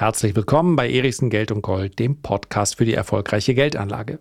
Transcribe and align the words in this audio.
Herzlich 0.00 0.34
willkommen 0.34 0.76
bei 0.76 0.90
Erichsen 0.90 1.28
Geld 1.28 1.52
und 1.52 1.60
Gold, 1.60 1.98
dem 1.98 2.22
Podcast 2.22 2.76
für 2.76 2.86
die 2.86 2.94
erfolgreiche 2.94 3.54
Geldanlage. 3.54 4.18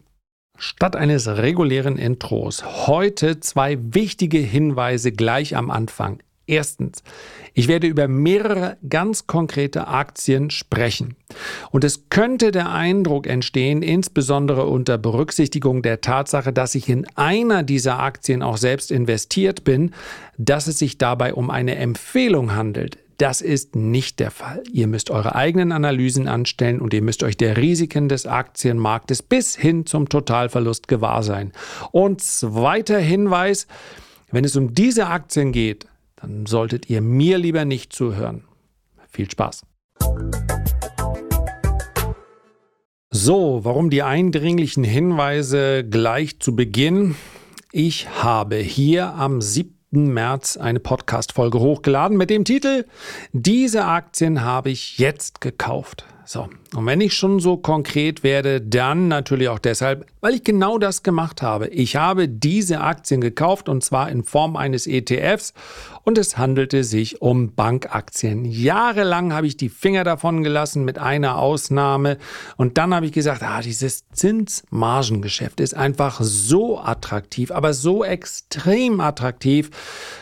Statt 0.58 0.98
eines 0.98 1.25
regulären 1.25 1.98
Intros 1.98 2.85
heute 2.87 3.40
zwei 3.40 3.77
wichtige 3.79 4.39
Hinweise 4.39 5.13
gleich 5.13 5.55
am 5.55 5.71
Anfang. 5.71 6.21
Erstens, 6.50 7.04
ich 7.54 7.67
werde 7.67 7.86
über 7.86 8.07
mehrere 8.07 8.77
ganz 8.89 9.27
konkrete 9.27 9.88
Aktien 9.88 10.50
sprechen. 10.50 11.15
Und 11.70 11.83
es 11.83 12.09
könnte 12.09 12.50
der 12.50 12.71
Eindruck 12.71 13.27
entstehen, 13.27 13.83
insbesondere 13.83 14.65
unter 14.65 14.97
Berücksichtigung 14.97 15.83
der 15.83 16.01
Tatsache, 16.01 16.51
dass 16.51 16.73
ich 16.73 16.89
in 16.89 17.05
einer 17.14 17.61
dieser 17.61 18.00
Aktien 18.00 18.41
auch 18.41 18.57
selbst 18.57 18.89
investiert 18.89 19.64
bin, 19.64 19.91
dass 20.39 20.65
es 20.65 20.79
sich 20.79 20.97
dabei 20.97 21.36
um 21.36 21.51
eine 21.51 21.75
Empfehlung 21.75 22.55
handelt. 22.55 22.97
Das 23.20 23.41
ist 23.41 23.75
nicht 23.75 24.20
der 24.20 24.31
Fall. 24.31 24.63
Ihr 24.71 24.87
müsst 24.87 25.11
eure 25.11 25.36
eigenen 25.36 25.71
Analysen 25.71 26.28
anstellen 26.28 26.81
und 26.81 26.95
ihr 26.95 27.04
müsst 27.04 27.21
euch 27.21 27.37
der 27.37 27.57
Risiken 27.57 28.09
des 28.09 28.25
Aktienmarktes 28.25 29.21
bis 29.21 29.56
hin 29.56 29.86
zum 29.86 30.09
Totalverlust 30.09 30.87
gewahr 30.87 31.21
sein. 31.21 31.51
Und 31.92 32.22
zweiter 32.22 32.98
Hinweis, 32.98 33.68
wenn 34.31 34.45
es 34.45 34.56
um 34.56 34.73
diese 34.73 35.08
Aktien 35.08 35.52
geht, 35.52 35.86
dann 36.22 36.46
solltet 36.46 36.90
ihr 36.90 37.02
mir 37.02 37.38
lieber 37.38 37.66
nicht 37.66 37.94
zuhören. 37.94 38.44
Viel 39.09 39.30
Spaß. 39.30 39.62
So, 43.12 43.62
warum 43.64 43.90
die 43.90 44.04
eindringlichen 44.04 44.84
Hinweise 44.84 45.84
gleich 45.84 46.40
zu 46.40 46.55
Beginn? 46.55 47.16
Ich 47.72 48.08
habe 48.09 48.58
hier 48.58 49.14
am 49.14 49.42
7. 49.42 49.73
März 49.92 50.58
eine 50.58 50.80
Podcast-Folge 50.80 51.59
hochgeladen 51.59 52.18
mit 52.18 52.30
dem 52.30 52.45
Titel 52.45 52.86
Diese 53.31 53.86
Aktien 53.86 54.44
habe 54.44 54.70
ich 54.70 55.00
jetzt 55.00 55.42
gekauft. 55.42 56.06
So, 56.32 56.48
und 56.76 56.86
wenn 56.86 57.02
ich 57.02 57.16
schon 57.16 57.40
so 57.40 57.58
konkret 57.58 58.22
werde, 58.22 58.62
dann 58.62 59.08
natürlich 59.08 59.50
auch 59.50 59.58
deshalb, 59.58 60.06
weil 60.22 60.36
ich 60.36 60.44
genau 60.44 60.78
das 60.78 61.02
gemacht 61.02 61.42
habe. 61.42 61.70
Ich 61.70 61.95
habe 61.95 62.28
diese 62.28 62.81
Aktien 62.81 63.20
gekauft 63.20 63.67
und 63.67 63.84
zwar 63.84 64.12
in 64.12 64.23
Form 64.23 64.56
eines 64.56 64.86
ETFs 64.86 65.56
und 66.03 66.20
es 66.20 66.38
handelte 66.38 66.84
sich 66.84 67.23
um 67.23 67.56
Bankaktien. 67.56 68.45
Jahrelang 68.45 69.34
habe 69.34 69.48
ich 69.48 69.58
die 69.58 69.70
Finger 69.70 70.03
davon 70.03 70.44
gelassen 70.44 70.86
mit 70.86 71.00
einer 71.00 71.40
Ausnahme 71.40 72.20
und 72.58 72.78
dann 72.78 72.94
habe 72.94 73.08
ich 73.08 73.12
gesagt, 73.12 73.42
ah, 73.42 73.62
dieses 73.62 74.08
Zinsmargengeschäft 74.12 75.59
ist 75.59 75.75
einfach 75.75 76.20
so 76.22 76.80
attraktiv, 76.80 77.50
aber 77.50 77.73
so 77.73 78.03
extrem 78.03 79.00
attraktiv, 79.00 79.72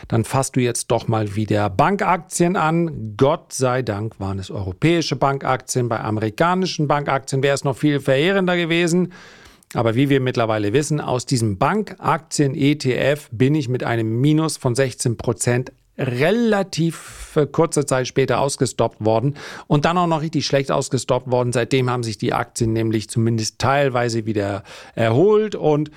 dann 0.08 0.24
fasst 0.24 0.56
du 0.56 0.60
jetzt 0.60 0.90
doch 0.90 1.06
mal 1.06 1.36
wieder 1.36 1.68
Bankaktien 1.68 2.56
an. 2.56 3.14
Gott 3.18 3.52
sei 3.52 3.82
Dank 3.82 4.18
waren 4.18 4.38
es 4.38 4.50
europäische 4.50 5.16
Bankaktien 5.16 5.90
bei 5.90 5.97
bei 5.98 6.04
amerikanischen 6.04 6.86
Bankaktien 6.86 7.42
wäre 7.42 7.54
es 7.54 7.64
noch 7.64 7.76
viel 7.76 8.00
verheerender 8.00 8.56
gewesen. 8.56 9.12
Aber 9.74 9.94
wie 9.94 10.08
wir 10.08 10.20
mittlerweile 10.20 10.72
wissen, 10.72 11.00
aus 11.00 11.26
diesem 11.26 11.58
Bankaktien-ETF 11.58 13.28
bin 13.32 13.54
ich 13.54 13.68
mit 13.68 13.84
einem 13.84 14.20
Minus 14.20 14.56
von 14.56 14.74
16 14.74 15.16
Prozent 15.16 15.72
relativ 15.98 17.36
kurze 17.50 17.84
Zeit 17.84 18.06
später 18.06 18.40
ausgestoppt 18.40 19.04
worden 19.04 19.34
und 19.66 19.84
dann 19.84 19.98
auch 19.98 20.06
noch 20.06 20.22
richtig 20.22 20.46
schlecht 20.46 20.70
ausgestoppt 20.70 21.30
worden. 21.30 21.52
Seitdem 21.52 21.90
haben 21.90 22.04
sich 22.04 22.16
die 22.16 22.32
Aktien 22.32 22.72
nämlich 22.72 23.10
zumindest 23.10 23.58
teilweise 23.58 24.24
wieder 24.24 24.62
erholt 24.94 25.56
und 25.56 25.90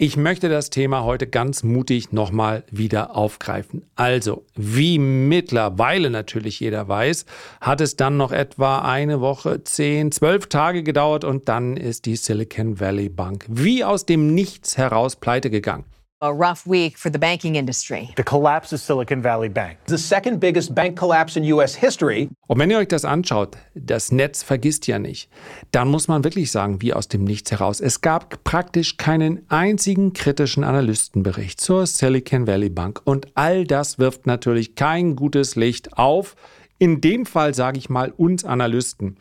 ich 0.00 0.16
möchte 0.16 0.48
das 0.48 0.70
Thema 0.70 1.02
heute 1.02 1.26
ganz 1.26 1.64
mutig 1.64 2.12
nochmal 2.12 2.62
wieder 2.70 3.16
aufgreifen. 3.16 3.82
Also, 3.96 4.44
wie 4.54 5.00
mittlerweile 5.00 6.08
natürlich 6.08 6.60
jeder 6.60 6.86
weiß, 6.86 7.26
hat 7.60 7.80
es 7.80 7.96
dann 7.96 8.16
noch 8.16 8.30
etwa 8.30 8.78
eine 8.78 9.20
Woche, 9.20 9.64
zehn, 9.64 10.12
zwölf 10.12 10.46
Tage 10.46 10.84
gedauert 10.84 11.24
und 11.24 11.48
dann 11.48 11.76
ist 11.76 12.06
die 12.06 12.14
Silicon 12.14 12.78
Valley 12.78 13.08
Bank 13.08 13.44
wie 13.48 13.82
aus 13.82 14.06
dem 14.06 14.34
Nichts 14.34 14.78
heraus 14.78 15.16
pleite 15.16 15.50
gegangen. 15.50 15.84
A 16.20 16.32
rough 16.32 16.66
week 16.66 16.98
for 16.98 17.12
the 17.12 17.18
banking 17.18 17.54
industry. 17.54 18.10
The 18.16 18.24
collapse 18.24 18.72
of 18.72 18.80
Silicon 18.80 19.22
Valley 19.22 19.48
Bank. 19.48 19.78
The 19.86 19.96
second 19.96 20.40
biggest 20.40 20.74
bank 20.74 20.98
collapse 20.98 21.36
in 21.36 21.44
US 21.52 21.76
history. 21.76 22.28
Und 22.48 22.58
wenn 22.58 22.72
ihr 22.72 22.78
euch 22.78 22.88
das 22.88 23.04
anschaut, 23.04 23.56
das 23.76 24.10
Netz 24.10 24.42
vergisst 24.42 24.88
ja 24.88 24.98
nicht, 24.98 25.30
dann 25.70 25.86
muss 25.86 26.08
man 26.08 26.24
wirklich 26.24 26.50
sagen, 26.50 26.82
wie 26.82 26.92
aus 26.92 27.06
dem 27.06 27.22
Nichts 27.22 27.52
heraus. 27.52 27.80
Es 27.80 28.00
gab 28.00 28.42
praktisch 28.42 28.96
keinen 28.96 29.48
einzigen 29.48 30.12
kritischen 30.12 30.64
Analystenbericht 30.64 31.60
zur 31.60 31.86
Silicon 31.86 32.48
Valley 32.48 32.70
Bank. 32.70 33.00
Und 33.04 33.28
all 33.34 33.64
das 33.64 34.00
wirft 34.00 34.26
natürlich 34.26 34.74
kein 34.74 35.14
gutes 35.14 35.54
Licht 35.54 35.98
auf. 35.98 36.34
In 36.78 37.00
dem 37.00 37.26
Fall 37.26 37.54
sage 37.54 37.78
ich 37.78 37.90
mal 37.90 38.10
uns 38.10 38.44
Analysten. 38.44 39.18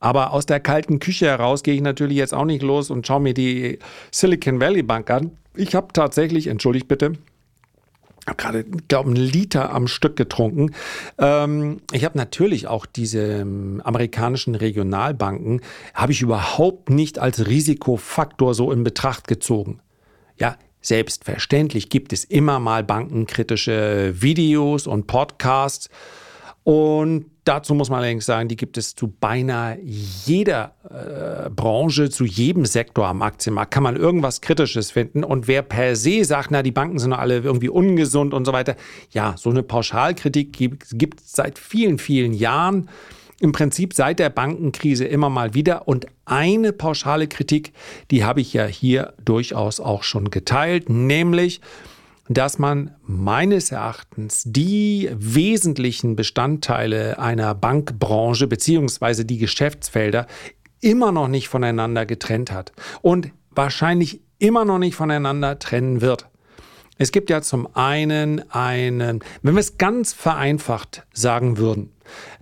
Aber 0.00 0.32
aus 0.32 0.46
der 0.46 0.60
kalten 0.60 1.00
Küche 1.00 1.26
heraus 1.26 1.62
gehe 1.62 1.74
ich 1.74 1.80
natürlich 1.80 2.16
jetzt 2.16 2.34
auch 2.34 2.44
nicht 2.44 2.62
los 2.62 2.90
und 2.90 3.06
schaue 3.06 3.20
mir 3.20 3.34
die 3.34 3.78
Silicon 4.10 4.60
Valley 4.60 4.82
Bank 4.82 5.10
an. 5.10 5.32
Ich 5.54 5.74
habe 5.74 5.92
tatsächlich, 5.92 6.46
entschuldigt 6.46 6.86
bitte, 6.86 7.14
habe 8.28 8.36
gerade, 8.36 8.64
glaube 8.64 9.08
einen 9.08 9.16
Liter 9.16 9.72
am 9.72 9.88
Stück 9.88 10.16
getrunken. 10.16 10.74
Ähm, 11.18 11.80
ich 11.92 12.04
habe 12.04 12.16
natürlich 12.16 12.66
auch 12.68 12.86
diese 12.86 13.40
ähm, 13.40 13.80
amerikanischen 13.84 14.54
Regionalbanken, 14.54 15.62
habe 15.94 16.12
ich 16.12 16.22
überhaupt 16.22 16.90
nicht 16.90 17.18
als 17.18 17.46
Risikofaktor 17.46 18.54
so 18.54 18.70
in 18.70 18.84
Betracht 18.84 19.26
gezogen. 19.26 19.80
Ja, 20.38 20.56
selbstverständlich 20.80 21.88
gibt 21.88 22.12
es 22.12 22.24
immer 22.24 22.60
mal 22.60 22.84
bankenkritische 22.84 24.14
Videos 24.20 24.86
und 24.86 25.06
Podcasts. 25.06 25.90
Und 26.62 27.26
dazu 27.48 27.74
muss 27.74 27.88
man 27.88 28.00
allerdings 28.00 28.26
sagen, 28.26 28.48
die 28.48 28.56
gibt 28.56 28.76
es 28.76 28.94
zu 28.94 29.08
beinahe 29.08 29.78
jeder 29.82 30.74
äh, 30.84 31.48
Branche, 31.48 32.10
zu 32.10 32.24
jedem 32.24 32.66
Sektor 32.66 33.06
am 33.06 33.22
Aktienmarkt. 33.22 33.72
Kann 33.72 33.82
man 33.82 33.96
irgendwas 33.96 34.42
Kritisches 34.42 34.90
finden. 34.90 35.24
Und 35.24 35.48
wer 35.48 35.62
per 35.62 35.96
se 35.96 36.24
sagt, 36.24 36.50
na, 36.50 36.62
die 36.62 36.72
Banken 36.72 36.98
sind 36.98 37.14
alle 37.14 37.38
irgendwie 37.38 37.70
ungesund 37.70 38.34
und 38.34 38.44
so 38.44 38.52
weiter, 38.52 38.76
ja, 39.10 39.34
so 39.38 39.48
eine 39.48 39.62
Pauschalkritik 39.62 40.52
gibt 40.52 41.20
es 41.20 41.32
seit 41.32 41.58
vielen, 41.58 41.98
vielen 41.98 42.34
Jahren. 42.34 42.90
Im 43.40 43.52
Prinzip 43.52 43.94
seit 43.94 44.18
der 44.18 44.30
Bankenkrise 44.30 45.06
immer 45.06 45.30
mal 45.30 45.54
wieder. 45.54 45.88
Und 45.88 46.06
eine 46.26 46.72
pauschale 46.72 47.28
Kritik, 47.28 47.72
die 48.10 48.24
habe 48.24 48.40
ich 48.40 48.52
ja 48.52 48.66
hier 48.66 49.14
durchaus 49.24 49.80
auch 49.80 50.02
schon 50.02 50.30
geteilt, 50.30 50.90
nämlich, 50.90 51.60
dass 52.28 52.58
man 52.58 52.94
meines 53.02 53.72
Erachtens 53.72 54.42
die 54.46 55.10
wesentlichen 55.12 56.16
Bestandteile 56.16 57.18
einer 57.18 57.54
Bankbranche 57.54 58.46
beziehungsweise 58.46 59.24
die 59.24 59.38
Geschäftsfelder 59.38 60.26
immer 60.80 61.10
noch 61.10 61.28
nicht 61.28 61.48
voneinander 61.48 62.06
getrennt 62.06 62.52
hat 62.52 62.72
und 63.02 63.30
wahrscheinlich 63.50 64.20
immer 64.38 64.64
noch 64.64 64.78
nicht 64.78 64.94
voneinander 64.94 65.58
trennen 65.58 66.00
wird. 66.00 66.28
Es 66.98 67.12
gibt 67.12 67.30
ja 67.30 67.42
zum 67.42 67.74
einen 67.74 68.50
einen, 68.50 69.20
wenn 69.42 69.54
wir 69.54 69.60
es 69.60 69.78
ganz 69.78 70.12
vereinfacht 70.12 71.06
sagen 71.12 71.56
würden, 71.56 71.92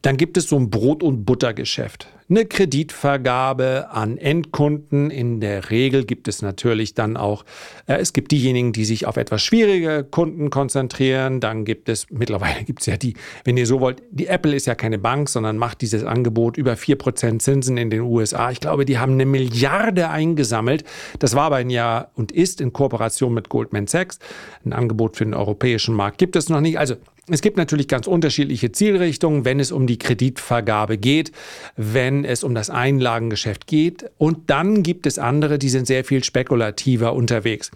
dann 0.03 0.17
gibt 0.17 0.37
es 0.37 0.49
so 0.49 0.57
ein 0.57 0.71
Brot- 0.71 1.03
und 1.03 1.25
Buttergeschäft 1.25 2.09
eine 2.29 2.45
Kreditvergabe 2.45 3.89
an 3.91 4.19
Endkunden. 4.19 5.11
In 5.11 5.41
der 5.41 5.71
Regel 5.71 6.05
gibt 6.05 6.29
es 6.29 6.43
natürlich 6.43 6.95
dann 6.95 7.17
auch, 7.17 7.45
äh, 7.87 7.95
es 7.97 8.13
gibt 8.13 8.33
diejenigen, 8.33 8.73
die 8.73 8.85
sich 8.85 9.07
auf 9.07 9.17
etwas 9.17 9.43
schwierige 9.43 10.05
Kunden 10.05 10.51
konzentrieren. 10.51 11.41
Dann 11.41 11.65
gibt 11.65 11.89
es, 11.89 12.07
mittlerweile 12.11 12.65
gibt 12.65 12.81
es 12.81 12.87
ja 12.87 12.97
die, 12.97 13.15
wenn 13.45 13.57
ihr 13.57 13.67
so 13.67 13.81
wollt, 13.81 14.03
die 14.11 14.27
Apple 14.27 14.55
ist 14.55 14.67
ja 14.67 14.75
keine 14.75 14.99
Bank, 14.99 15.29
sondern 15.29 15.57
macht 15.57 15.81
dieses 15.83 16.05
Angebot 16.05 16.57
über 16.57 16.73
4% 16.75 17.39
Zinsen 17.39 17.77
in 17.77 17.91
den 17.91 18.01
USA. 18.01 18.51
Ich 18.51 18.61
glaube, 18.61 18.85
die 18.85 18.99
haben 18.99 19.13
eine 19.13 19.27
Milliarde 19.27 20.11
eingesammelt. 20.11 20.85
Das 21.19 21.35
war 21.35 21.45
aber 21.45 21.57
ein 21.57 21.71
Jahr 21.71 22.11
und 22.15 22.33
ist 22.33 22.61
in 22.61 22.73
Kooperation 22.73 23.35
mit 23.35 23.49
Goldman 23.49 23.87
Sachs. 23.87 24.19
Ein 24.65 24.73
Angebot 24.73 25.17
für 25.17 25.25
den 25.25 25.35
europäischen 25.35 25.95
Markt 25.95 26.19
gibt 26.19 26.35
es 26.35 26.49
noch 26.49 26.61
nicht. 26.61 26.79
Also 26.79 26.97
es 27.29 27.43
gibt 27.43 27.57
natürlich 27.57 27.89
ganz 27.89 28.07
unterschiedliche 28.07 28.71
Zielrichtungen, 28.71 29.45
wenn 29.45 29.59
es 29.59 29.73
um 29.73 29.87
die 29.87 29.99
Kreditvergabe 29.99 30.97
geht, 30.97 31.33
wenn 31.77 32.25
es 32.25 32.45
um 32.45 32.55
das 32.55 32.71
Einlagengeschäft 32.71 33.67
geht. 33.67 34.09
Und 34.17 34.49
dann 34.49 34.85
gibt 34.85 35.07
es 35.07 35.19
andere, 35.19 35.59
die 35.59 35.69
sind 35.69 35.87
sehr 35.87 36.05
viel 36.05 36.23
spekulativer 36.23 37.15
unterwegs. 37.15 37.73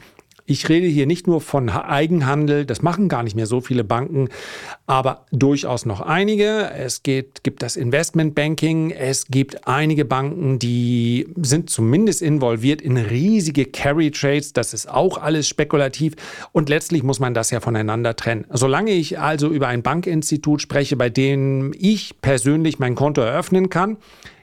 Ich 0.50 0.68
rede 0.68 0.88
hier 0.88 1.06
nicht 1.06 1.28
nur 1.28 1.40
von 1.40 1.68
Eigenhandel, 1.68 2.64
das 2.64 2.82
machen 2.82 3.08
gar 3.08 3.22
nicht 3.22 3.36
mehr 3.36 3.46
so 3.46 3.60
viele 3.60 3.84
Banken, 3.84 4.30
aber 4.88 5.26
durchaus 5.30 5.86
noch 5.86 6.00
einige. 6.00 6.72
Es 6.76 7.04
geht, 7.04 7.44
gibt 7.44 7.62
das 7.62 7.76
Investmentbanking, 7.76 8.90
es 8.90 9.28
gibt 9.28 9.68
einige 9.68 10.04
Banken, 10.04 10.58
die 10.58 11.28
sind 11.40 11.70
zumindest 11.70 12.20
involviert 12.20 12.82
in 12.82 12.96
riesige 12.96 13.64
Carry 13.64 14.10
Trades, 14.10 14.52
das 14.52 14.74
ist 14.74 14.90
auch 14.90 15.18
alles 15.18 15.46
spekulativ 15.46 16.14
und 16.50 16.68
letztlich 16.68 17.04
muss 17.04 17.20
man 17.20 17.32
das 17.32 17.52
ja 17.52 17.60
voneinander 17.60 18.16
trennen. 18.16 18.44
Solange 18.50 18.90
ich 18.90 19.20
also 19.20 19.50
über 19.50 19.68
ein 19.68 19.84
Bankinstitut 19.84 20.60
spreche, 20.60 20.96
bei 20.96 21.10
dem 21.10 21.72
ich 21.78 22.20
persönlich 22.22 22.80
mein 22.80 22.96
Konto 22.96 23.20
eröffnen 23.20 23.70
kann, 23.70 23.98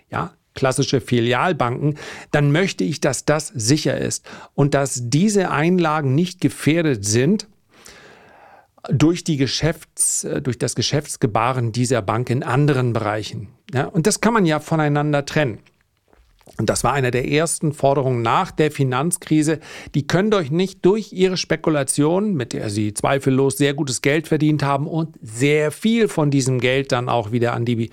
ja, 0.10 0.37
klassische 0.58 1.00
Filialbanken, 1.00 1.98
dann 2.32 2.52
möchte 2.52 2.84
ich, 2.84 3.00
dass 3.00 3.24
das 3.24 3.48
sicher 3.48 3.98
ist 3.98 4.26
und 4.56 4.74
dass 4.74 5.04
diese 5.06 5.52
Einlagen 5.52 6.16
nicht 6.16 6.42
gefährdet 6.42 7.06
sind 7.06 7.48
durch, 8.90 9.24
die 9.24 9.38
Geschäfts-, 9.38 10.28
durch 10.42 10.58
das 10.58 10.76
Geschäftsgebaren 10.76 11.72
dieser 11.72 12.02
Bank 12.02 12.30
in 12.30 12.44
anderen 12.44 12.92
Bereichen. 12.94 13.50
Ja, 13.74 13.86
und 13.86 14.08
das 14.08 14.20
kann 14.20 14.34
man 14.34 14.46
ja 14.46 14.60
voneinander 14.60 15.26
trennen. 15.26 15.60
Und 16.58 16.70
das 16.70 16.84
war 16.84 16.94
eine 16.94 17.12
der 17.12 17.28
ersten 17.30 17.74
Forderungen 17.74 18.22
nach 18.22 18.52
der 18.52 18.72
Finanzkrise. 18.72 19.60
Die 19.94 20.08
könnt 20.08 20.34
euch 20.34 20.50
nicht 20.50 20.86
durch 20.86 21.12
ihre 21.14 21.38
Spekulation, 21.38 22.34
mit 22.34 22.54
der 22.54 22.70
sie 22.70 22.94
zweifellos 22.94 23.58
sehr 23.58 23.74
gutes 23.74 24.02
Geld 24.02 24.28
verdient 24.28 24.64
haben 24.64 24.88
und 24.88 25.18
sehr 25.22 25.72
viel 25.72 26.08
von 26.08 26.32
diesem 26.32 26.60
Geld 26.60 26.92
dann 26.92 27.10
auch 27.10 27.32
wieder 27.32 27.54
an 27.54 27.66
die 27.66 27.92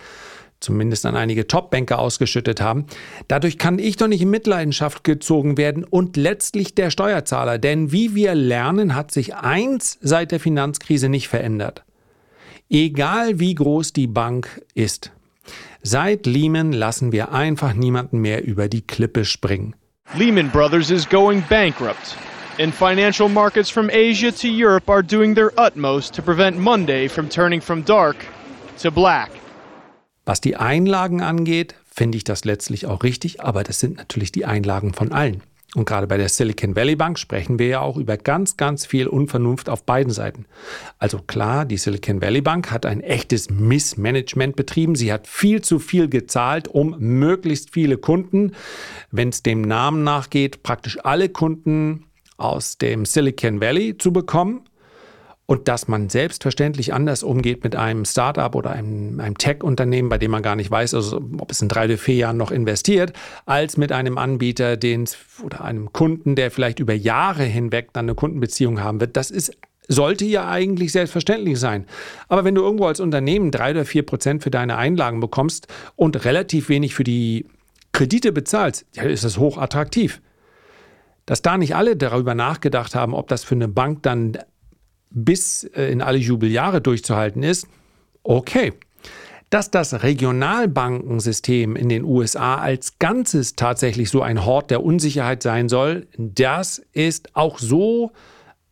zumindest 0.60 1.06
an 1.06 1.16
einige 1.16 1.46
Top-Banker 1.46 1.98
ausgeschüttet 1.98 2.60
haben. 2.60 2.86
Dadurch 3.28 3.58
kann 3.58 3.78
ich 3.78 3.96
doch 3.96 4.08
nicht 4.08 4.22
in 4.22 4.30
Mitleidenschaft 4.30 5.04
gezogen 5.04 5.56
werden 5.56 5.84
und 5.84 6.16
letztlich 6.16 6.74
der 6.74 6.90
Steuerzahler. 6.90 7.58
Denn 7.58 7.92
wie 7.92 8.14
wir 8.14 8.34
lernen, 8.34 8.94
hat 8.94 9.10
sich 9.10 9.34
eins 9.34 9.98
seit 10.00 10.32
der 10.32 10.40
Finanzkrise 10.40 11.08
nicht 11.08 11.28
verändert. 11.28 11.84
Egal 12.70 13.38
wie 13.38 13.54
groß 13.54 13.92
die 13.92 14.06
Bank 14.06 14.62
ist. 14.74 15.12
Seit 15.82 16.24
Lehman 16.24 16.72
lassen 16.72 17.12
wir 17.12 17.32
einfach 17.32 17.74
niemanden 17.74 18.18
mehr 18.18 18.42
über 18.44 18.68
die 18.68 18.86
Klippe 18.86 19.26
springen. 19.26 19.76
Lehman 20.16 20.50
Brothers 20.50 20.90
is 20.90 21.08
going 21.08 21.42
bankrupt. 21.48 22.16
And 22.58 22.72
financial 22.72 23.28
markets 23.28 23.68
from 23.68 23.90
Asia 23.90 24.30
to 24.30 24.48
Europe 24.48 24.88
are 24.88 25.02
doing 25.02 25.34
their 25.34 25.52
utmost 25.58 26.14
to 26.14 26.22
prevent 26.22 26.56
Monday 26.56 27.08
from 27.08 27.28
turning 27.28 27.60
from 27.60 27.84
dark 27.84 28.16
to 28.78 28.90
black. 28.90 29.30
Was 30.24 30.40
die 30.40 30.56
Einlagen 30.56 31.20
angeht, 31.20 31.74
finde 31.90 32.16
ich 32.16 32.24
das 32.24 32.44
letztlich 32.44 32.86
auch 32.86 33.02
richtig, 33.02 33.42
aber 33.42 33.62
das 33.62 33.78
sind 33.78 33.96
natürlich 33.98 34.32
die 34.32 34.46
Einlagen 34.46 34.94
von 34.94 35.12
allen. 35.12 35.42
Und 35.74 35.86
gerade 35.86 36.06
bei 36.06 36.16
der 36.16 36.28
Silicon 36.28 36.76
Valley 36.76 36.94
Bank 36.94 37.18
sprechen 37.18 37.58
wir 37.58 37.66
ja 37.66 37.80
auch 37.80 37.96
über 37.96 38.16
ganz, 38.16 38.56
ganz 38.56 38.86
viel 38.86 39.08
Unvernunft 39.08 39.68
auf 39.68 39.82
beiden 39.82 40.12
Seiten. 40.12 40.46
Also 40.98 41.18
klar, 41.18 41.64
die 41.64 41.76
Silicon 41.76 42.22
Valley 42.22 42.42
Bank 42.42 42.70
hat 42.70 42.86
ein 42.86 43.00
echtes 43.00 43.50
Missmanagement 43.50 44.54
betrieben. 44.54 44.94
Sie 44.94 45.12
hat 45.12 45.26
viel 45.26 45.62
zu 45.62 45.80
viel 45.80 46.08
gezahlt, 46.08 46.68
um 46.68 46.94
möglichst 46.98 47.70
viele 47.72 47.98
Kunden, 47.98 48.52
wenn 49.10 49.30
es 49.30 49.42
dem 49.42 49.62
Namen 49.62 50.04
nachgeht, 50.04 50.62
praktisch 50.62 51.04
alle 51.04 51.28
Kunden 51.28 52.04
aus 52.36 52.78
dem 52.78 53.04
Silicon 53.04 53.60
Valley 53.60 53.98
zu 53.98 54.12
bekommen 54.12 54.62
und 55.46 55.68
dass 55.68 55.88
man 55.88 56.08
selbstverständlich 56.08 56.94
anders 56.94 57.22
umgeht 57.22 57.64
mit 57.64 57.76
einem 57.76 58.04
Startup 58.04 58.54
oder 58.54 58.70
einem, 58.70 59.20
einem 59.20 59.36
Tech-Unternehmen, 59.36 60.08
bei 60.08 60.18
dem 60.18 60.30
man 60.30 60.42
gar 60.42 60.56
nicht 60.56 60.70
weiß, 60.70 60.94
also 60.94 61.20
ob 61.38 61.50
es 61.50 61.60
in 61.60 61.68
drei 61.68 61.84
oder 61.84 61.98
vier 61.98 62.14
Jahren 62.16 62.36
noch 62.36 62.50
investiert, 62.50 63.12
als 63.44 63.76
mit 63.76 63.92
einem 63.92 64.16
Anbieter, 64.16 64.76
den 64.76 65.06
oder 65.42 65.62
einem 65.62 65.92
Kunden, 65.92 66.34
der 66.34 66.50
vielleicht 66.50 66.80
über 66.80 66.94
Jahre 66.94 67.44
hinweg 67.44 67.92
dann 67.92 68.06
eine 68.06 68.14
Kundenbeziehung 68.14 68.80
haben 68.80 69.00
wird. 69.00 69.16
Das 69.16 69.30
ist 69.30 69.52
sollte 69.86 70.24
ja 70.24 70.48
eigentlich 70.48 70.92
selbstverständlich 70.92 71.58
sein. 71.60 71.86
Aber 72.28 72.44
wenn 72.44 72.54
du 72.54 72.62
irgendwo 72.62 72.86
als 72.86 73.00
Unternehmen 73.00 73.50
drei 73.50 73.72
oder 73.72 73.84
vier 73.84 74.02
Prozent 74.02 74.42
für 74.42 74.50
deine 74.50 74.78
Einlagen 74.78 75.20
bekommst 75.20 75.68
und 75.94 76.24
relativ 76.24 76.70
wenig 76.70 76.94
für 76.94 77.04
die 77.04 77.46
Kredite 77.92 78.32
bezahlst, 78.32 78.86
ja, 78.94 79.02
ist 79.02 79.24
das 79.24 79.36
hoch 79.36 79.58
attraktiv. 79.58 80.22
Dass 81.26 81.42
da 81.42 81.58
nicht 81.58 81.76
alle 81.76 81.96
darüber 81.96 82.34
nachgedacht 82.34 82.94
haben, 82.94 83.12
ob 83.12 83.28
das 83.28 83.44
für 83.44 83.54
eine 83.54 83.68
Bank 83.68 84.02
dann 84.02 84.38
bis 85.14 85.64
äh, 85.64 85.84
in 85.84 86.02
alle 86.02 86.18
Jubeljahre 86.18 86.80
durchzuhalten 86.80 87.42
ist, 87.42 87.66
okay. 88.22 88.72
Dass 89.50 89.70
das 89.70 90.02
Regionalbankensystem 90.02 91.76
in 91.76 91.88
den 91.88 92.04
USA 92.04 92.56
als 92.56 92.98
Ganzes 92.98 93.54
tatsächlich 93.54 94.10
so 94.10 94.20
ein 94.20 94.44
Hort 94.44 94.70
der 94.70 94.82
Unsicherheit 94.82 95.42
sein 95.42 95.68
soll, 95.68 96.08
das 96.18 96.82
ist 96.92 97.36
auch 97.36 97.58
so 97.58 98.10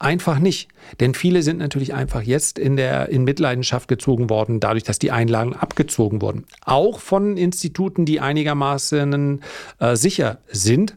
einfach 0.02 0.38
nicht. 0.38 0.68
Denn 1.00 1.14
viele 1.14 1.42
sind 1.42 1.58
natürlich 1.58 1.94
einfach 1.94 2.22
jetzt 2.22 2.58
in, 2.58 2.76
der, 2.76 3.08
in 3.08 3.24
Mitleidenschaft 3.24 3.88
gezogen 3.88 4.28
worden, 4.28 4.58
dadurch, 4.60 4.82
dass 4.82 4.98
die 4.98 5.12
Einlagen 5.12 5.54
abgezogen 5.54 6.20
wurden. 6.20 6.44
Auch 6.64 6.98
von 6.98 7.36
Instituten, 7.36 8.04
die 8.04 8.20
einigermaßen 8.20 9.40
äh, 9.78 9.96
sicher 9.96 10.38
sind. 10.48 10.96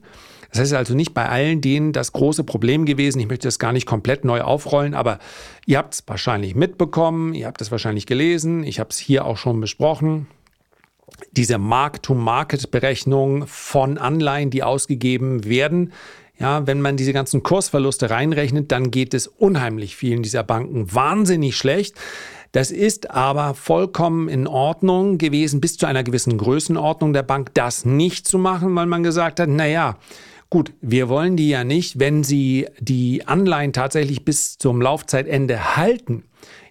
Das 0.56 0.68
ist 0.68 0.74
also 0.74 0.94
nicht 0.96 1.14
bei 1.14 1.28
allen 1.28 1.60
denen 1.60 1.92
das 1.92 2.14
große 2.14 2.46
Problem 2.46 2.86
gewesen. 2.86 3.20
Ich 3.20 3.28
möchte 3.28 3.50
das 3.50 3.60
gar 3.60 3.74
nicht 3.74 3.86
komplett 3.86 4.24
neu 4.24 4.40
aufrollen, 4.40 4.94
aber 4.94 5.20
ihr 5.66 5.78
habt 5.78 5.96
es 5.96 6.04
wahrscheinlich 6.08 6.56
mitbekommen, 6.56 7.34
ihr 7.34 7.48
habt 7.48 7.60
es 7.60 7.72
wahrscheinlich 7.72 8.06
gelesen, 8.06 8.64
ich 8.64 8.80
habe 8.80 8.90
es 8.90 8.98
hier 8.98 9.26
auch 9.26 9.36
schon 9.36 9.60
besprochen. 9.60 10.28
Diese 11.34 11.58
Mark-to-Market-Berechnung 11.58 13.48
von 13.48 13.98
Anleihen, 13.98 14.50
die 14.50 14.64
ausgegeben 14.64 15.44
werden, 15.44 15.92
ja, 16.40 16.66
wenn 16.66 16.80
man 16.80 16.96
diese 16.96 17.12
ganzen 17.12 17.44
Kursverluste 17.44 18.10
reinrechnet, 18.10 18.72
dann 18.72 18.92
geht 18.92 19.14
es 19.14 19.28
unheimlich 19.28 19.98
vielen 19.98 20.24
dieser 20.24 20.44
Banken 20.44 20.94
wahnsinnig 20.94 21.58
schlecht. 21.58 21.96
Das 22.54 22.72
ist 22.72 23.12
aber 23.12 23.56
vollkommen 23.56 24.30
in 24.30 24.48
Ordnung 24.48 25.18
gewesen, 25.18 25.60
bis 25.60 25.76
zu 25.76 25.86
einer 25.86 26.04
gewissen 26.04 26.38
Größenordnung 26.38 27.12
der 27.12 27.24
Bank, 27.24 27.54
das 27.56 27.84
nicht 27.84 28.26
zu 28.26 28.38
machen, 28.38 28.74
weil 28.76 28.86
man 28.86 29.04
gesagt 29.04 29.42
hat, 29.42 29.50
naja, 29.50 29.98
Gut, 30.50 30.74
wir 30.82 31.10
wollen 31.10 31.36
die 31.36 31.50
ja 31.50 31.64
nicht, 31.64 32.00
wenn 32.00 32.24
sie 32.24 32.68
die 32.80 33.28
Anleihen 33.28 33.74
tatsächlich 33.74 34.24
bis 34.24 34.58
zum 34.58 34.82
Laufzeitende 34.82 35.76
halten. 35.76 36.24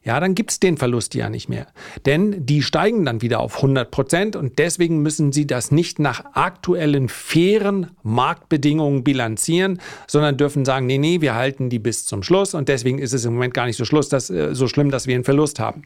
Ja, 0.04 0.20
dann 0.20 0.34
gibt 0.34 0.50
es 0.50 0.60
den 0.60 0.76
Verlust 0.76 1.14
ja 1.14 1.30
nicht 1.30 1.48
mehr. 1.48 1.66
Denn 2.04 2.44
die 2.44 2.62
steigen 2.62 3.06
dann 3.06 3.22
wieder 3.22 3.40
auf 3.40 3.56
100 3.56 3.90
Prozent 3.90 4.36
und 4.36 4.58
deswegen 4.58 5.00
müssen 5.00 5.32
sie 5.32 5.46
das 5.46 5.70
nicht 5.70 5.98
nach 5.98 6.24
aktuellen 6.34 7.08
fairen 7.08 7.90
Marktbedingungen 8.02 9.02
bilanzieren, 9.02 9.80
sondern 10.06 10.36
dürfen 10.36 10.66
sagen, 10.66 10.86
nee, 10.86 10.98
nee, 10.98 11.22
wir 11.22 11.34
halten 11.34 11.70
die 11.70 11.78
bis 11.78 12.04
zum 12.04 12.22
Schluss 12.22 12.52
und 12.52 12.68
deswegen 12.68 12.98
ist 12.98 13.14
es 13.14 13.24
im 13.24 13.32
Moment 13.32 13.54
gar 13.54 13.64
nicht 13.64 13.78
so, 13.78 13.86
Schluss, 13.86 14.10
dass, 14.10 14.28
äh, 14.28 14.54
so 14.54 14.68
schlimm, 14.68 14.90
dass 14.90 15.06
wir 15.06 15.14
einen 15.14 15.24
Verlust 15.24 15.58
haben. 15.58 15.84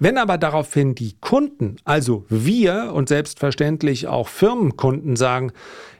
Wenn 0.00 0.18
aber 0.18 0.38
daraufhin 0.38 0.94
die 0.94 1.14
Kunden, 1.20 1.76
also 1.84 2.24
wir 2.28 2.92
und 2.94 3.08
selbstverständlich 3.08 4.06
auch 4.06 4.28
Firmenkunden 4.28 5.16
sagen, 5.16 5.52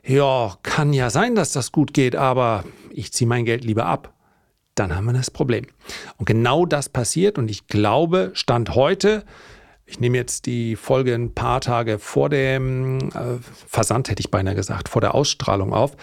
ja, 0.09 0.57
kann 0.63 0.93
ja 0.93 1.11
sein, 1.11 1.35
dass 1.35 1.53
das 1.53 1.71
gut 1.71 1.93
geht, 1.93 2.17
aber 2.17 2.65
ich 2.91 3.13
ziehe 3.13 3.29
mein 3.29 3.45
Geld 3.45 3.65
lieber 3.65 3.85
ab, 3.85 4.15
dann 4.75 4.97
haben 4.97 5.05
wir 5.05 5.13
das 5.13 5.31
Problem. 5.31 5.67
Und 6.17 6.25
genau 6.25 6.65
das 6.65 6.89
passiert 6.89 7.39
und 7.39 7.51
ich 7.51 7.67
glaube, 7.67 8.31
Stand 8.33 8.75
heute, 8.75 9.25
ich 9.85 10.01
nehme 10.01 10.17
jetzt 10.17 10.47
die 10.47 10.77
Folge 10.77 11.15
ein 11.15 11.35
paar 11.35 11.61
Tage 11.61 11.99
vor 11.99 12.31
dem 12.31 13.11
äh, 13.11 13.39
Versand, 13.67 14.09
hätte 14.09 14.21
ich 14.21 14.31
beinahe 14.31 14.55
gesagt, 14.55 14.89
vor 14.89 15.01
der 15.01 15.15
Ausstrahlung 15.15 15.73
auf. 15.73 15.97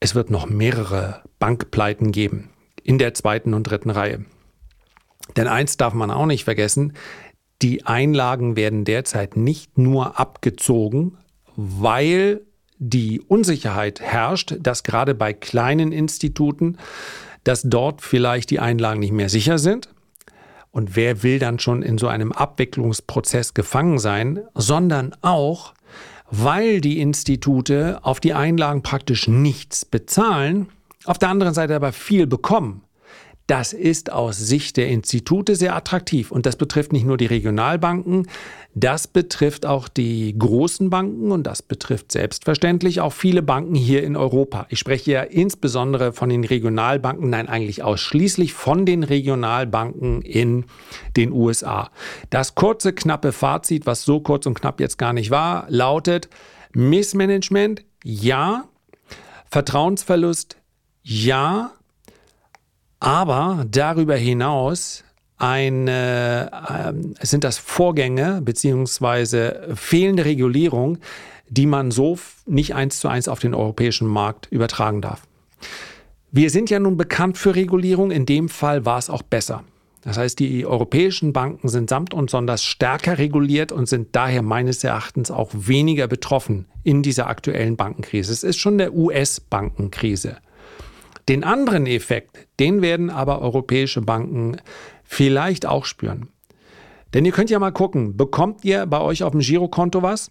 Es 0.00 0.14
wird 0.14 0.30
noch 0.30 0.46
mehrere 0.46 1.22
Bankpleiten 1.38 2.12
geben 2.12 2.50
in 2.82 2.98
der 2.98 3.14
zweiten 3.14 3.52
und 3.52 3.64
dritten 3.64 3.90
Reihe. 3.90 4.24
Denn 5.36 5.48
eins 5.48 5.76
darf 5.76 5.92
man 5.92 6.10
auch 6.10 6.26
nicht 6.26 6.44
vergessen, 6.44 6.94
die 7.60 7.84
Einlagen 7.84 8.56
werden 8.56 8.84
derzeit 8.84 9.36
nicht 9.36 9.76
nur 9.76 10.18
abgezogen, 10.18 11.18
weil 11.56 12.46
die 12.78 13.20
Unsicherheit 13.20 14.00
herrscht, 14.00 14.56
dass 14.60 14.82
gerade 14.82 15.14
bei 15.14 15.32
kleinen 15.32 15.92
Instituten, 15.92 16.78
dass 17.44 17.62
dort 17.62 18.02
vielleicht 18.02 18.50
die 18.50 18.60
Einlagen 18.60 19.00
nicht 19.00 19.12
mehr 19.12 19.28
sicher 19.28 19.58
sind. 19.58 19.88
Und 20.70 20.96
wer 20.96 21.22
will 21.22 21.38
dann 21.38 21.58
schon 21.58 21.82
in 21.82 21.98
so 21.98 22.08
einem 22.08 22.30
Abwicklungsprozess 22.32 23.54
gefangen 23.54 23.98
sein, 23.98 24.40
sondern 24.54 25.14
auch, 25.22 25.74
weil 26.30 26.80
die 26.80 27.00
Institute 27.00 27.98
auf 28.02 28.20
die 28.20 28.34
Einlagen 28.34 28.82
praktisch 28.82 29.28
nichts 29.28 29.84
bezahlen, 29.84 30.68
auf 31.04 31.18
der 31.18 31.30
anderen 31.30 31.54
Seite 31.54 31.74
aber 31.74 31.92
viel 31.92 32.26
bekommen. 32.26 32.82
Das 33.48 33.72
ist 33.72 34.12
aus 34.12 34.36
Sicht 34.36 34.76
der 34.76 34.88
Institute 34.88 35.56
sehr 35.56 35.74
attraktiv. 35.74 36.30
Und 36.30 36.44
das 36.44 36.56
betrifft 36.56 36.92
nicht 36.92 37.06
nur 37.06 37.16
die 37.16 37.24
Regionalbanken, 37.26 38.28
das 38.74 39.06
betrifft 39.06 39.64
auch 39.64 39.88
die 39.88 40.38
großen 40.38 40.90
Banken 40.90 41.32
und 41.32 41.44
das 41.44 41.62
betrifft 41.62 42.12
selbstverständlich 42.12 43.00
auch 43.00 43.14
viele 43.14 43.40
Banken 43.40 43.74
hier 43.74 44.02
in 44.02 44.16
Europa. 44.16 44.66
Ich 44.68 44.78
spreche 44.78 45.12
ja 45.12 45.22
insbesondere 45.22 46.12
von 46.12 46.28
den 46.28 46.44
Regionalbanken, 46.44 47.30
nein 47.30 47.48
eigentlich 47.48 47.82
ausschließlich 47.82 48.52
von 48.52 48.84
den 48.84 49.02
Regionalbanken 49.02 50.20
in 50.20 50.66
den 51.16 51.32
USA. 51.32 51.90
Das 52.28 52.54
kurze, 52.54 52.92
knappe 52.92 53.32
Fazit, 53.32 53.86
was 53.86 54.02
so 54.02 54.20
kurz 54.20 54.44
und 54.44 54.60
knapp 54.60 54.78
jetzt 54.78 54.98
gar 54.98 55.14
nicht 55.14 55.30
war, 55.30 55.64
lautet 55.70 56.28
Missmanagement, 56.74 57.82
ja. 58.04 58.68
Vertrauensverlust, 59.46 60.58
ja. 61.02 61.72
Aber 63.00 63.64
darüber 63.70 64.16
hinaus 64.16 65.04
eine, 65.36 66.50
äh, 67.20 67.26
sind 67.26 67.44
das 67.44 67.58
Vorgänge 67.58 68.40
beziehungsweise 68.42 69.68
fehlende 69.74 70.24
Regulierung, 70.24 70.98
die 71.48 71.66
man 71.66 71.90
so 71.90 72.18
nicht 72.46 72.74
eins 72.74 73.00
zu 73.00 73.08
eins 73.08 73.28
auf 73.28 73.38
den 73.38 73.54
europäischen 73.54 74.08
Markt 74.08 74.48
übertragen 74.50 75.00
darf. 75.00 75.22
Wir 76.30 76.50
sind 76.50 76.70
ja 76.70 76.78
nun 76.78 76.96
bekannt 76.96 77.38
für 77.38 77.54
Regulierung, 77.54 78.10
in 78.10 78.26
dem 78.26 78.48
Fall 78.48 78.84
war 78.84 78.98
es 78.98 79.08
auch 79.08 79.22
besser. 79.22 79.64
Das 80.02 80.18
heißt, 80.18 80.38
die 80.38 80.66
europäischen 80.66 81.32
Banken 81.32 81.68
sind 81.68 81.90
samt 81.90 82.14
und 82.14 82.30
sonders 82.30 82.62
stärker 82.62 83.18
reguliert 83.18 83.72
und 83.72 83.88
sind 83.88 84.14
daher 84.14 84.42
meines 84.42 84.84
Erachtens 84.84 85.30
auch 85.30 85.50
weniger 85.52 86.06
betroffen 86.06 86.66
in 86.84 87.02
dieser 87.02 87.28
aktuellen 87.28 87.76
Bankenkrise. 87.76 88.32
Es 88.32 88.42
ist 88.42 88.58
schon 88.58 88.78
der 88.78 88.94
US-Bankenkrise. 88.94 90.36
Den 91.28 91.44
anderen 91.44 91.86
Effekt, 91.86 92.48
den 92.58 92.80
werden 92.80 93.10
aber 93.10 93.42
europäische 93.42 94.00
Banken 94.00 94.56
vielleicht 95.04 95.66
auch 95.66 95.84
spüren. 95.84 96.28
Denn 97.12 97.24
ihr 97.26 97.32
könnt 97.32 97.50
ja 97.50 97.58
mal 97.58 97.70
gucken, 97.70 98.16
bekommt 98.16 98.64
ihr 98.64 98.86
bei 98.86 99.00
euch 99.00 99.22
auf 99.22 99.32
dem 99.32 99.40
Girokonto 99.40 100.02
was? 100.02 100.30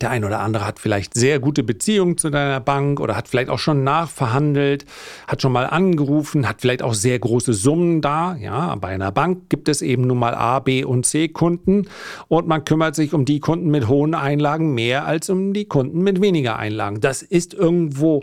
Der 0.00 0.10
ein 0.10 0.24
oder 0.24 0.40
andere 0.40 0.64
hat 0.64 0.78
vielleicht 0.78 1.14
sehr 1.14 1.40
gute 1.40 1.64
Beziehungen 1.64 2.16
zu 2.16 2.30
deiner 2.30 2.60
Bank 2.60 3.00
oder 3.00 3.16
hat 3.16 3.26
vielleicht 3.26 3.50
auch 3.50 3.58
schon 3.58 3.82
nachverhandelt, 3.82 4.84
hat 5.26 5.42
schon 5.42 5.50
mal 5.50 5.66
angerufen, 5.66 6.48
hat 6.48 6.60
vielleicht 6.60 6.82
auch 6.82 6.94
sehr 6.94 7.18
große 7.18 7.52
Summen 7.52 8.00
da. 8.00 8.36
Ja, 8.36 8.76
bei 8.76 8.88
einer 8.88 9.10
Bank 9.10 9.48
gibt 9.48 9.68
es 9.68 9.82
eben 9.82 10.06
nun 10.06 10.18
mal 10.18 10.34
A, 10.36 10.60
B 10.60 10.84
und 10.84 11.04
C 11.04 11.28
Kunden 11.28 11.88
und 12.28 12.46
man 12.46 12.64
kümmert 12.64 12.94
sich 12.94 13.12
um 13.12 13.24
die 13.24 13.40
Kunden 13.40 13.70
mit 13.70 13.88
hohen 13.88 14.14
Einlagen 14.14 14.72
mehr 14.74 15.04
als 15.04 15.28
um 15.30 15.52
die 15.52 15.66
Kunden 15.66 16.02
mit 16.02 16.20
weniger 16.20 16.58
Einlagen. 16.58 17.00
Das 17.00 17.22
ist 17.22 17.52
irgendwo 17.52 18.22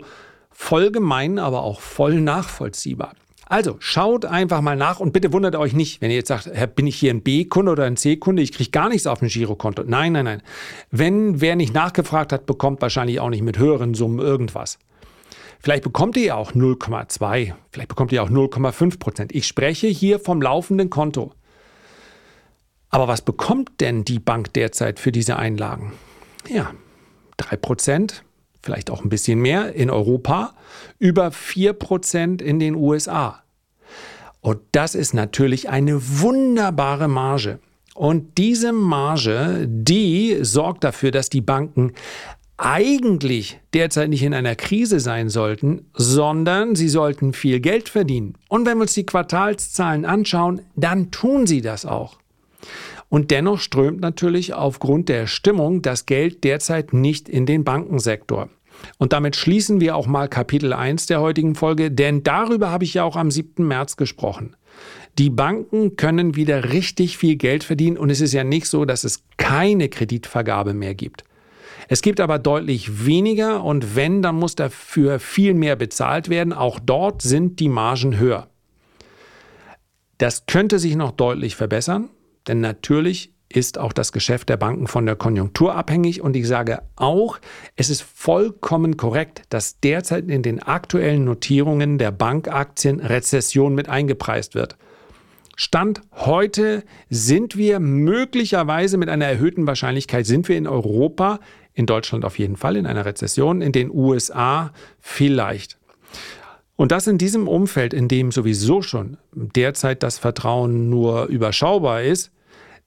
voll 0.60 0.90
gemein, 0.92 1.38
aber 1.38 1.62
auch 1.62 1.80
voll 1.80 2.20
nachvollziehbar. 2.20 3.14
Also 3.46 3.76
schaut 3.80 4.26
einfach 4.26 4.60
mal 4.60 4.76
nach 4.76 5.00
und 5.00 5.12
bitte 5.12 5.32
wundert 5.32 5.56
euch 5.56 5.72
nicht, 5.72 6.00
wenn 6.02 6.10
ihr 6.10 6.18
jetzt 6.18 6.28
sagt, 6.28 6.50
bin 6.76 6.86
ich 6.86 6.96
hier 6.96 7.12
ein 7.12 7.22
B-Kunde 7.22 7.72
oder 7.72 7.84
ein 7.84 7.96
C-Kunde, 7.96 8.42
ich 8.42 8.52
kriege 8.52 8.70
gar 8.70 8.90
nichts 8.90 9.06
auf 9.06 9.20
dem 9.20 9.28
Girokonto. 9.28 9.82
Nein, 9.84 10.12
nein, 10.12 10.26
nein. 10.26 10.42
Wenn 10.90 11.40
wer 11.40 11.56
nicht 11.56 11.72
nachgefragt 11.72 12.32
hat, 12.32 12.44
bekommt 12.46 12.82
wahrscheinlich 12.82 13.20
auch 13.20 13.30
nicht 13.30 13.42
mit 13.42 13.58
höheren 13.58 13.94
Summen 13.94 14.20
irgendwas. 14.20 14.78
Vielleicht 15.60 15.82
bekommt 15.82 16.16
ihr 16.18 16.36
auch 16.36 16.52
0,2, 16.52 17.54
vielleicht 17.72 17.88
bekommt 17.88 18.12
ihr 18.12 18.22
auch 18.22 18.30
0,5 18.30 18.98
Prozent. 18.98 19.34
Ich 19.34 19.46
spreche 19.46 19.88
hier 19.88 20.20
vom 20.20 20.42
laufenden 20.42 20.90
Konto. 20.90 21.32
Aber 22.90 23.08
was 23.08 23.22
bekommt 23.22 23.80
denn 23.80 24.04
die 24.04 24.18
Bank 24.18 24.52
derzeit 24.52 25.00
für 25.00 25.10
diese 25.10 25.36
Einlagen? 25.36 25.94
Ja, 26.48 26.72
3 27.38 27.56
Prozent 27.56 28.24
vielleicht 28.62 28.90
auch 28.90 29.02
ein 29.02 29.08
bisschen 29.08 29.40
mehr 29.40 29.74
in 29.74 29.90
Europa, 29.90 30.54
über 30.98 31.28
4% 31.28 32.42
in 32.42 32.58
den 32.58 32.74
USA. 32.74 33.42
Und 34.40 34.60
das 34.72 34.94
ist 34.94 35.12
natürlich 35.14 35.68
eine 35.68 36.00
wunderbare 36.20 37.08
Marge. 37.08 37.58
Und 37.94 38.38
diese 38.38 38.72
Marge, 38.72 39.66
die 39.68 40.38
sorgt 40.40 40.84
dafür, 40.84 41.10
dass 41.10 41.28
die 41.28 41.42
Banken 41.42 41.92
eigentlich 42.56 43.58
derzeit 43.72 44.10
nicht 44.10 44.22
in 44.22 44.34
einer 44.34 44.54
Krise 44.54 45.00
sein 45.00 45.30
sollten, 45.30 45.86
sondern 45.94 46.74
sie 46.76 46.90
sollten 46.90 47.32
viel 47.32 47.60
Geld 47.60 47.88
verdienen. 47.88 48.34
Und 48.48 48.66
wenn 48.66 48.78
wir 48.78 48.82
uns 48.82 48.94
die 48.94 49.06
Quartalszahlen 49.06 50.04
anschauen, 50.04 50.60
dann 50.76 51.10
tun 51.10 51.46
sie 51.46 51.62
das 51.62 51.86
auch. 51.86 52.18
Und 53.10 53.30
dennoch 53.30 53.58
strömt 53.58 54.00
natürlich 54.00 54.54
aufgrund 54.54 55.10
der 55.10 55.26
Stimmung 55.26 55.82
das 55.82 56.06
Geld 56.06 56.44
derzeit 56.44 56.94
nicht 56.94 57.28
in 57.28 57.44
den 57.44 57.64
Bankensektor. 57.64 58.48
Und 58.96 59.12
damit 59.12 59.36
schließen 59.36 59.80
wir 59.80 59.96
auch 59.96 60.06
mal 60.06 60.28
Kapitel 60.28 60.72
1 60.72 61.06
der 61.06 61.20
heutigen 61.20 61.54
Folge, 61.54 61.90
denn 61.90 62.22
darüber 62.22 62.70
habe 62.70 62.84
ich 62.84 62.94
ja 62.94 63.04
auch 63.04 63.16
am 63.16 63.30
7. 63.30 63.66
März 63.66 63.96
gesprochen. 63.96 64.56
Die 65.18 65.28
Banken 65.28 65.96
können 65.96 66.36
wieder 66.36 66.72
richtig 66.72 67.18
viel 67.18 67.36
Geld 67.36 67.64
verdienen 67.64 67.98
und 67.98 68.10
es 68.10 68.20
ist 68.20 68.32
ja 68.32 68.44
nicht 68.44 68.66
so, 68.66 68.84
dass 68.84 69.04
es 69.04 69.24
keine 69.36 69.88
Kreditvergabe 69.88 70.72
mehr 70.72 70.94
gibt. 70.94 71.24
Es 71.88 72.02
gibt 72.02 72.20
aber 72.20 72.38
deutlich 72.38 73.04
weniger 73.06 73.64
und 73.64 73.96
wenn, 73.96 74.22
dann 74.22 74.36
muss 74.36 74.54
dafür 74.54 75.18
viel 75.18 75.54
mehr 75.54 75.74
bezahlt 75.74 76.28
werden. 76.28 76.52
Auch 76.52 76.78
dort 76.78 77.22
sind 77.22 77.58
die 77.58 77.68
Margen 77.68 78.16
höher. 78.16 78.48
Das 80.18 80.46
könnte 80.46 80.78
sich 80.78 80.94
noch 80.94 81.10
deutlich 81.10 81.56
verbessern. 81.56 82.08
Denn 82.48 82.60
natürlich 82.60 83.32
ist 83.52 83.78
auch 83.78 83.92
das 83.92 84.12
Geschäft 84.12 84.48
der 84.48 84.56
Banken 84.56 84.86
von 84.86 85.06
der 85.06 85.16
Konjunktur 85.16 85.74
abhängig 85.74 86.22
und 86.22 86.36
ich 86.36 86.46
sage 86.46 86.82
auch, 86.94 87.38
es 87.74 87.90
ist 87.90 88.02
vollkommen 88.02 88.96
korrekt, 88.96 89.42
dass 89.48 89.80
derzeit 89.80 90.28
in 90.28 90.42
den 90.42 90.62
aktuellen 90.62 91.24
Notierungen 91.24 91.98
der 91.98 92.12
Bankaktien 92.12 93.00
Rezession 93.00 93.74
mit 93.74 93.88
eingepreist 93.88 94.54
wird. 94.54 94.76
Stand 95.56 96.00
heute 96.12 96.84
sind 97.10 97.56
wir 97.56 97.80
möglicherweise 97.80 98.96
mit 98.96 99.08
einer 99.08 99.26
erhöhten 99.26 99.66
Wahrscheinlichkeit 99.66 100.24
sind 100.26 100.48
wir 100.48 100.56
in 100.56 100.66
Europa, 100.66 101.40
in 101.74 101.86
Deutschland 101.86 102.24
auf 102.24 102.38
jeden 102.38 102.56
Fall 102.56 102.76
in 102.76 102.86
einer 102.86 103.04
Rezession, 103.04 103.60
in 103.60 103.72
den 103.72 103.90
USA 103.90 104.72
vielleicht. 105.00 105.79
Und 106.80 106.92
das 106.92 107.06
in 107.06 107.18
diesem 107.18 107.46
Umfeld, 107.46 107.92
in 107.92 108.08
dem 108.08 108.32
sowieso 108.32 108.80
schon 108.80 109.18
derzeit 109.34 110.02
das 110.02 110.16
Vertrauen 110.16 110.88
nur 110.88 111.26
überschaubar 111.26 112.00
ist, 112.00 112.30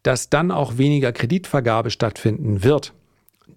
dass 0.02 0.32
dann 0.32 0.50
auch 0.50 0.80
weniger 0.80 1.12
Kreditvergabe 1.12 1.92
stattfinden 1.92 2.64
wird. 2.64 2.96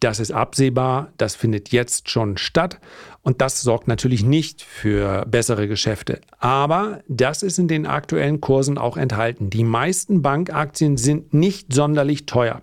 Das 0.00 0.20
ist 0.20 0.32
absehbar, 0.32 1.10
das 1.16 1.36
findet 1.36 1.70
jetzt 1.70 2.10
schon 2.10 2.36
statt 2.36 2.80
und 3.22 3.40
das 3.40 3.62
sorgt 3.62 3.88
natürlich 3.88 4.24
nicht 4.24 4.60
für 4.60 5.24
bessere 5.24 5.68
Geschäfte. 5.68 6.20
Aber 6.38 7.00
das 7.08 7.42
ist 7.42 7.58
in 7.58 7.66
den 7.66 7.86
aktuellen 7.86 8.42
Kursen 8.42 8.76
auch 8.76 8.98
enthalten. 8.98 9.48
Die 9.48 9.64
meisten 9.64 10.20
Bankaktien 10.20 10.98
sind 10.98 11.32
nicht 11.32 11.72
sonderlich 11.72 12.26
teuer. 12.26 12.60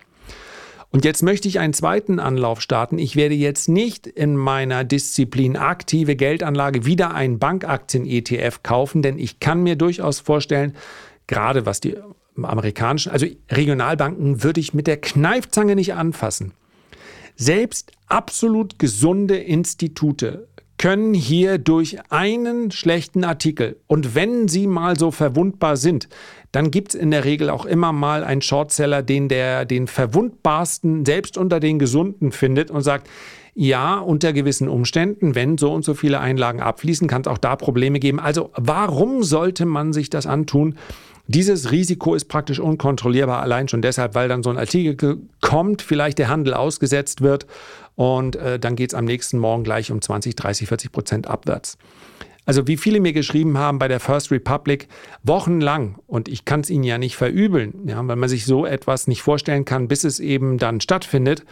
Und 0.94 1.04
jetzt 1.04 1.24
möchte 1.24 1.48
ich 1.48 1.58
einen 1.58 1.72
zweiten 1.72 2.20
Anlauf 2.20 2.60
starten. 2.60 2.98
Ich 2.98 3.16
werde 3.16 3.34
jetzt 3.34 3.68
nicht 3.68 4.06
in 4.06 4.36
meiner 4.36 4.84
Disziplin 4.84 5.56
aktive 5.56 6.14
Geldanlage 6.14 6.86
wieder 6.86 7.12
einen 7.12 7.40
Bankaktien-ETF 7.40 8.62
kaufen, 8.62 9.02
denn 9.02 9.18
ich 9.18 9.40
kann 9.40 9.64
mir 9.64 9.74
durchaus 9.74 10.20
vorstellen, 10.20 10.76
gerade 11.26 11.66
was 11.66 11.80
die 11.80 11.96
amerikanischen, 12.40 13.10
also 13.10 13.26
Regionalbanken 13.50 14.44
würde 14.44 14.60
ich 14.60 14.72
mit 14.72 14.86
der 14.86 14.98
Kneifzange 14.98 15.74
nicht 15.74 15.94
anfassen. 15.94 16.52
Selbst 17.34 17.90
absolut 18.06 18.78
gesunde 18.78 19.36
Institute 19.36 20.46
können 20.84 21.14
hier 21.14 21.56
durch 21.56 21.96
einen 22.10 22.70
schlechten 22.70 23.24
Artikel 23.24 23.78
und 23.86 24.14
wenn 24.14 24.48
sie 24.48 24.66
mal 24.66 24.98
so 24.98 25.10
verwundbar 25.10 25.78
sind, 25.78 26.10
dann 26.52 26.70
gibt 26.70 26.90
es 26.90 27.00
in 27.00 27.10
der 27.10 27.24
Regel 27.24 27.48
auch 27.48 27.64
immer 27.64 27.90
mal 27.94 28.22
einen 28.22 28.42
Shortseller, 28.42 29.02
den 29.02 29.30
der 29.30 29.64
den 29.64 29.86
verwundbarsten 29.86 31.06
selbst 31.06 31.38
unter 31.38 31.58
den 31.58 31.78
Gesunden 31.78 32.32
findet 32.32 32.70
und 32.70 32.82
sagt, 32.82 33.08
ja, 33.54 33.96
unter 33.96 34.34
gewissen 34.34 34.68
Umständen, 34.68 35.34
wenn 35.34 35.56
so 35.56 35.72
und 35.72 35.86
so 35.86 35.94
viele 35.94 36.20
Einlagen 36.20 36.60
abfließen, 36.60 37.08
kann 37.08 37.22
es 37.22 37.28
auch 37.28 37.38
da 37.38 37.56
Probleme 37.56 37.98
geben. 37.98 38.20
Also 38.20 38.50
warum 38.54 39.22
sollte 39.22 39.64
man 39.64 39.94
sich 39.94 40.10
das 40.10 40.26
antun? 40.26 40.74
Dieses 41.26 41.70
Risiko 41.70 42.14
ist 42.14 42.26
praktisch 42.26 42.60
unkontrollierbar, 42.60 43.40
allein 43.40 43.68
schon 43.68 43.80
deshalb, 43.80 44.14
weil 44.14 44.28
dann 44.28 44.42
so 44.42 44.50
ein 44.50 44.58
Artikel 44.58 45.18
kommt, 45.40 45.80
vielleicht 45.80 46.18
der 46.18 46.28
Handel 46.28 46.52
ausgesetzt 46.52 47.22
wird 47.22 47.46
und 47.94 48.36
äh, 48.36 48.58
dann 48.58 48.76
geht 48.76 48.90
es 48.90 48.94
am 48.94 49.06
nächsten 49.06 49.38
Morgen 49.38 49.64
gleich 49.64 49.90
um 49.90 50.02
20, 50.02 50.36
30, 50.36 50.68
40 50.68 50.92
Prozent 50.92 51.26
abwärts. 51.26 51.78
Also 52.46 52.66
wie 52.66 52.76
viele 52.76 53.00
mir 53.00 53.14
geschrieben 53.14 53.56
haben 53.56 53.78
bei 53.78 53.88
der 53.88 54.00
First 54.00 54.30
Republic, 54.30 54.88
wochenlang, 55.22 55.98
und 56.06 56.28
ich 56.28 56.44
kann 56.44 56.60
es 56.60 56.68
ihnen 56.68 56.84
ja 56.84 56.98
nicht 56.98 57.16
verübeln, 57.16 57.72
ja, 57.86 58.06
weil 58.06 58.16
man 58.16 58.28
sich 58.28 58.44
so 58.44 58.66
etwas 58.66 59.06
nicht 59.06 59.22
vorstellen 59.22 59.64
kann, 59.64 59.88
bis 59.88 60.04
es 60.04 60.20
eben 60.20 60.58
dann 60.58 60.82
stattfindet. 60.82 61.44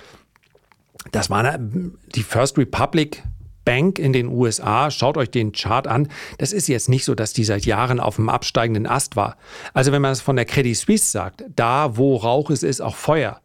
Das 1.10 1.30
war 1.30 1.58
die 1.58 2.22
First 2.22 2.58
Republic 2.58 3.22
Bank 3.64 3.98
in 3.98 4.12
den 4.12 4.28
USA, 4.28 4.90
schaut 4.90 5.16
euch 5.16 5.30
den 5.30 5.52
Chart 5.52 5.86
an, 5.86 6.08
das 6.38 6.52
ist 6.52 6.68
jetzt 6.68 6.88
nicht 6.88 7.04
so, 7.04 7.14
dass 7.14 7.32
die 7.32 7.44
seit 7.44 7.64
Jahren 7.64 8.00
auf 8.00 8.16
dem 8.16 8.28
absteigenden 8.28 8.86
Ast 8.86 9.16
war. 9.16 9.36
Also 9.74 9.92
wenn 9.92 10.02
man 10.02 10.12
es 10.12 10.20
von 10.20 10.36
der 10.36 10.44
Credit 10.44 10.76
Suisse 10.76 11.10
sagt, 11.10 11.44
da 11.54 11.96
wo 11.96 12.16
Rauch 12.16 12.50
ist, 12.50 12.62
ist 12.62 12.80
auch 12.80 12.96
Feuer, 12.96 13.40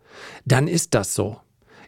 dann 0.45 0.67
ist 0.67 0.93
das 0.93 1.13
so. 1.13 1.37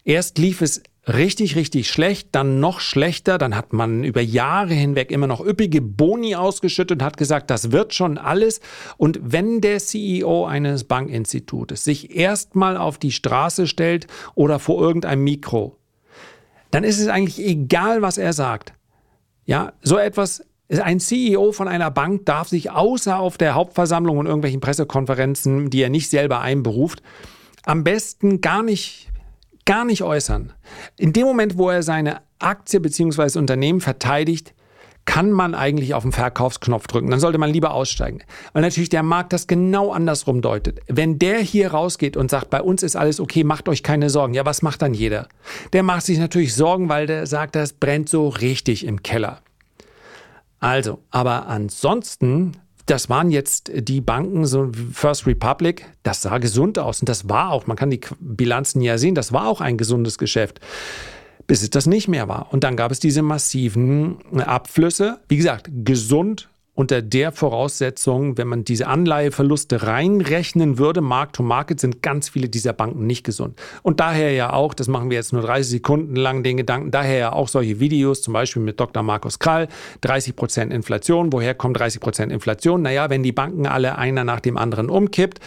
Erst 0.04 0.38
lief 0.38 0.62
es 0.62 0.82
richtig, 1.08 1.56
richtig 1.56 1.90
schlecht, 1.90 2.30
dann 2.32 2.60
noch 2.60 2.80
schlechter, 2.80 3.38
dann 3.38 3.56
hat 3.56 3.74
man 3.74 4.04
über 4.04 4.22
Jahre 4.22 4.74
hinweg 4.74 5.12
immer 5.12 5.28
noch 5.28 5.46
üppige 5.46 5.82
Boni 5.82 6.36
ausgeschüttet 6.36 7.00
und 7.00 7.06
hat 7.06 7.18
gesagt, 7.18 7.50
das 7.50 7.72
wird 7.72 7.94
schon 7.94 8.18
alles. 8.18 8.62
Und 8.98 9.20
wenn 9.22 9.62
der 9.62 9.80
CEO 9.80 10.46
eines 10.46 10.84
Bankinstitutes 10.84 11.84
sich 11.84 12.16
erstmal 12.16 12.78
auf 12.78 12.98
die 12.98 13.12
Straße 13.12 13.68
stellt 13.68 14.08
oder 14.36 14.60
vor 14.60 14.82
irgendeinem 14.82 15.24
Mikro, 15.24 15.79
dann 16.72 16.84
ist 16.84 17.00
es 17.00 17.08
eigentlich 17.08 17.40
egal, 17.46 18.02
was 18.02 18.18
er 18.18 18.34
sagt. 18.34 18.74
Ja, 19.46 19.74
so 19.82 19.98
etwas 19.98 20.44
ein 20.70 21.00
CEO 21.00 21.52
von 21.52 21.68
einer 21.68 21.90
Bank 21.90 22.26
darf 22.26 22.48
sich 22.48 22.70
außer 22.70 23.18
auf 23.18 23.38
der 23.38 23.56
Hauptversammlung 23.56 24.20
und 24.20 24.28
irgendwelchen 24.28 24.62
Pressekonferenzen, 24.62 25.72
die 25.72 25.82
er 25.82 25.90
nicht 25.90 26.10
selber 26.10 26.42
einberuft, 26.42 27.02
am 27.66 27.84
besten 27.84 28.42
gar 28.42 28.62
nicht 28.62 29.10
gar 29.66 29.86
nicht 29.86 30.02
äußern. 30.02 30.54
In 30.98 31.14
dem 31.14 31.26
Moment, 31.26 31.58
wo 31.58 31.70
er 31.70 31.84
seine 31.84 32.22
Aktie 32.40 32.80
bzw. 32.80 33.38
Unternehmen 33.38 33.82
verteidigt, 33.82 34.56
kann 35.10 35.32
man 35.32 35.56
eigentlich 35.56 35.96
auf 35.96 36.04
den 36.04 36.12
Verkaufsknopf 36.12 36.86
drücken. 36.86 37.10
Dann 37.10 37.20
sollte 37.20 37.40
man 37.40 37.50
lieber 37.50 37.74
aussteigen. 37.74 38.20
Weil 38.54 38.62
natürlich 38.62 38.90
der 38.90 39.02
Markt 39.02 39.34
das 39.34 39.48
genau 39.48 39.92
andersrum 39.92 40.44
deutet. 40.44 40.82
Wenn 40.86 41.18
der 41.18 41.40
hier 41.40 41.72
rausgeht 41.72 42.16
und 42.16 42.30
sagt, 42.30 42.52
bei 42.52 42.62
uns 42.62 42.84
ist 42.84 42.96
alles 42.96 43.20
okay, 43.20 43.44
macht 43.44 43.68
euch 43.70 43.82
keine 43.82 44.12
Sorgen. 44.12 44.36
Ja, 44.36 44.46
was 44.46 44.62
macht 44.62 44.84
dann 44.84 44.94
jeder? 44.94 45.28
Der 45.74 45.82
macht 45.82 46.06
sich 46.06 46.20
natürlich 46.20 46.54
Sorgen, 46.54 46.90
weil 46.90 47.08
der 47.08 47.26
sagt, 47.26 47.56
das 47.56 47.74
brennt 47.74 48.08
so 48.08 48.28
richtig 48.28 48.86
im 48.86 49.02
Keller. 49.02 49.40
Also, 50.60 51.00
aber 51.10 51.48
ansonsten 51.48 52.58
das 52.86 53.10
waren 53.10 53.32
jetzt 53.32 53.72
die 53.74 54.02
Banken, 54.02 54.46
so 54.46 54.72
First 54.94 55.26
Republic, 55.26 55.86
das 56.04 56.22
sah 56.22 56.38
gesund 56.38 56.78
aus. 56.78 57.02
Und 57.02 57.10
das 57.10 57.30
war 57.30 57.52
auch, 57.52 57.66
man 57.66 57.78
kann 57.78 57.90
die 57.90 58.02
Bilanzen 58.20 58.82
ja 58.82 59.00
sehen, 59.00 59.16
das 59.16 59.34
war 59.34 59.48
auch 59.48 59.62
ein 59.62 59.78
gesundes 59.78 60.20
Geschäft. 60.20 60.60
Bis 61.50 61.64
es 61.64 61.72
das 61.72 61.88
nicht 61.88 62.08
mehr 62.08 62.28
war. 62.28 62.54
Und 62.54 62.64
dann 62.64 62.76
gab 62.76 62.92
es 62.92 63.00
diese 63.00 63.24
massiven 63.24 64.18
Abflüsse. 64.38 65.20
Wie 65.30 65.36
gesagt, 65.36 65.68
gesund 65.84 66.48
unter 66.76 67.02
der 67.02 67.32
Voraussetzung, 67.32 68.38
wenn 68.38 68.48
man 68.48 68.66
diese 68.66 68.86
Anleiheverluste 68.86 69.82
reinrechnen 69.82 70.78
würde, 70.78 71.02
Mark 71.02 71.34
to 71.34 71.42
Market, 71.42 71.80
sind 71.80 72.04
ganz 72.04 72.30
viele 72.30 72.50
dieser 72.50 72.74
Banken 72.74 73.08
nicht 73.08 73.24
gesund. 73.24 73.60
Und 73.82 74.00
daher 74.00 74.32
ja 74.32 74.54
auch, 74.54 74.76
das 74.76 74.88
machen 74.88 75.10
wir 75.10 75.18
jetzt 75.18 75.34
nur 75.34 75.42
30 75.42 75.72
Sekunden 75.72 76.16
lang 76.16 76.44
den 76.44 76.56
Gedanken, 76.56 76.92
daher 76.92 77.18
ja 77.18 77.34
auch 77.34 77.48
solche 77.48 77.80
Videos, 77.80 78.22
zum 78.22 78.36
Beispiel 78.36 78.62
mit 78.62 78.80
Dr. 78.80 79.02
Markus 79.02 79.40
Krall, 79.40 79.70
30 80.02 80.36
Prozent 80.36 80.72
Inflation. 80.72 81.34
Woher 81.34 81.56
kommt 81.56 81.80
30 81.80 82.00
Prozent 82.00 82.32
Inflation? 82.32 82.84
Naja, 82.84 83.10
wenn 83.10 83.24
die 83.24 83.32
Banken 83.32 83.66
alle 83.66 83.98
einer 83.98 84.24
nach 84.24 84.40
dem 84.40 84.56
anderen 84.56 84.88
umkippt 84.88 85.40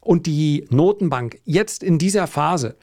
und 0.00 0.26
die 0.26 0.66
Notenbank 0.70 1.38
jetzt 1.44 1.84
in 1.84 1.98
dieser 1.98 2.26
Phase 2.26 2.74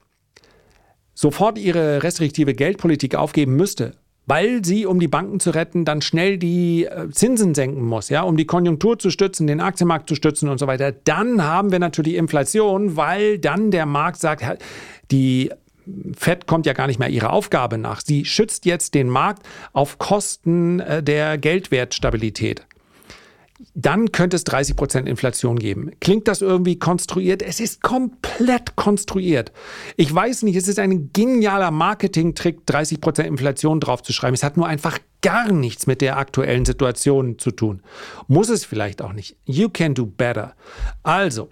sofort 1.13 1.58
ihre 1.58 2.03
restriktive 2.03 2.53
Geldpolitik 2.53 3.15
aufgeben 3.15 3.55
müsste, 3.55 3.93
weil 4.25 4.63
sie, 4.63 4.86
um 4.86 5.00
die 5.00 5.08
Banken 5.08 5.39
zu 5.39 5.51
retten, 5.51 5.86
dann 5.86 6.01
schnell 6.01 6.38
die 6.38 6.86
äh, 6.86 7.10
Zinsen 7.10 7.53
senken 7.53 7.84
muss, 7.84 8.10
ja, 8.10 8.22
um 8.22 8.38
die 8.38 8.46
Konjunktur 8.46 8.98
zu 8.98 9.10
stützen, 9.10 9.48
den 9.48 9.60
Aktienmarkt 9.60 10.08
zu 10.08 10.15
stützen 10.15 10.50
und 10.50 10.60
so 10.60 10.67
weiter, 10.67 10.91
dann 10.91 11.43
haben 11.43 11.72
wir 11.72 11.79
natürlich 11.79 12.15
Inflation, 12.15 12.96
weil 12.96 13.38
dann 13.38 13.72
der 13.72 13.86
Markt 13.86 14.20
sagt, 14.20 14.43
die 15.12 15.51
Fed 16.15 16.48
kommt 16.48 16.65
ja 16.65 16.74
gar 16.74 16.88
nicht 16.88 17.00
mehr 17.00 17.10
ihrer 17.10 17.34
Aufgabe 17.34 17.77
nach. 17.77 18.01
Sie 18.01 18.24
schützt 18.24 18.65
jetzt 18.65 18.93
den 18.93 19.10
Markt 19.10 19.43
auf 19.74 19.98
Kosten 19.98 20.79
äh, 20.79 21.03
der 21.03 21.38
Geldwertstabilität 21.38 22.65
dann 23.74 24.12
könnte 24.12 24.36
es 24.36 24.43
30 24.43 24.75
Prozent 24.75 25.08
Inflation 25.08 25.58
geben. 25.58 25.91
Klingt 26.00 26.27
das 26.27 26.41
irgendwie 26.41 26.77
konstruiert? 26.77 27.41
Es 27.41 27.60
ist 27.60 27.82
komplett 27.82 28.75
konstruiert. 28.75 29.51
Ich 29.98 30.13
weiß 30.13 30.43
nicht, 30.43 30.55
es 30.55 30.67
ist 30.67 30.79
ein 30.79 31.12
genialer 31.13 31.72
Marketing-Trick, 31.72 32.65
30 32.65 33.01
Prozent 33.01 33.27
Inflation 33.27 33.79
draufzuschreiben. 33.79 34.34
Es 34.34 34.43
hat 34.43 34.58
nur 34.58 34.67
einfach 34.67 35.00
gar 35.22 35.51
nichts 35.51 35.88
mit 35.88 36.01
der 36.01 36.17
aktuellen 36.17 36.65
Situation 36.65 37.39
zu 37.39 37.51
tun. 37.51 37.82
Muss 38.27 38.50
es 38.50 38.65
vielleicht 38.65 39.01
auch 39.01 39.13
nicht. 39.13 39.38
You 39.46 39.70
can 39.70 39.93
do 39.93 40.05
better. 40.05 40.55
Also, 41.01 41.50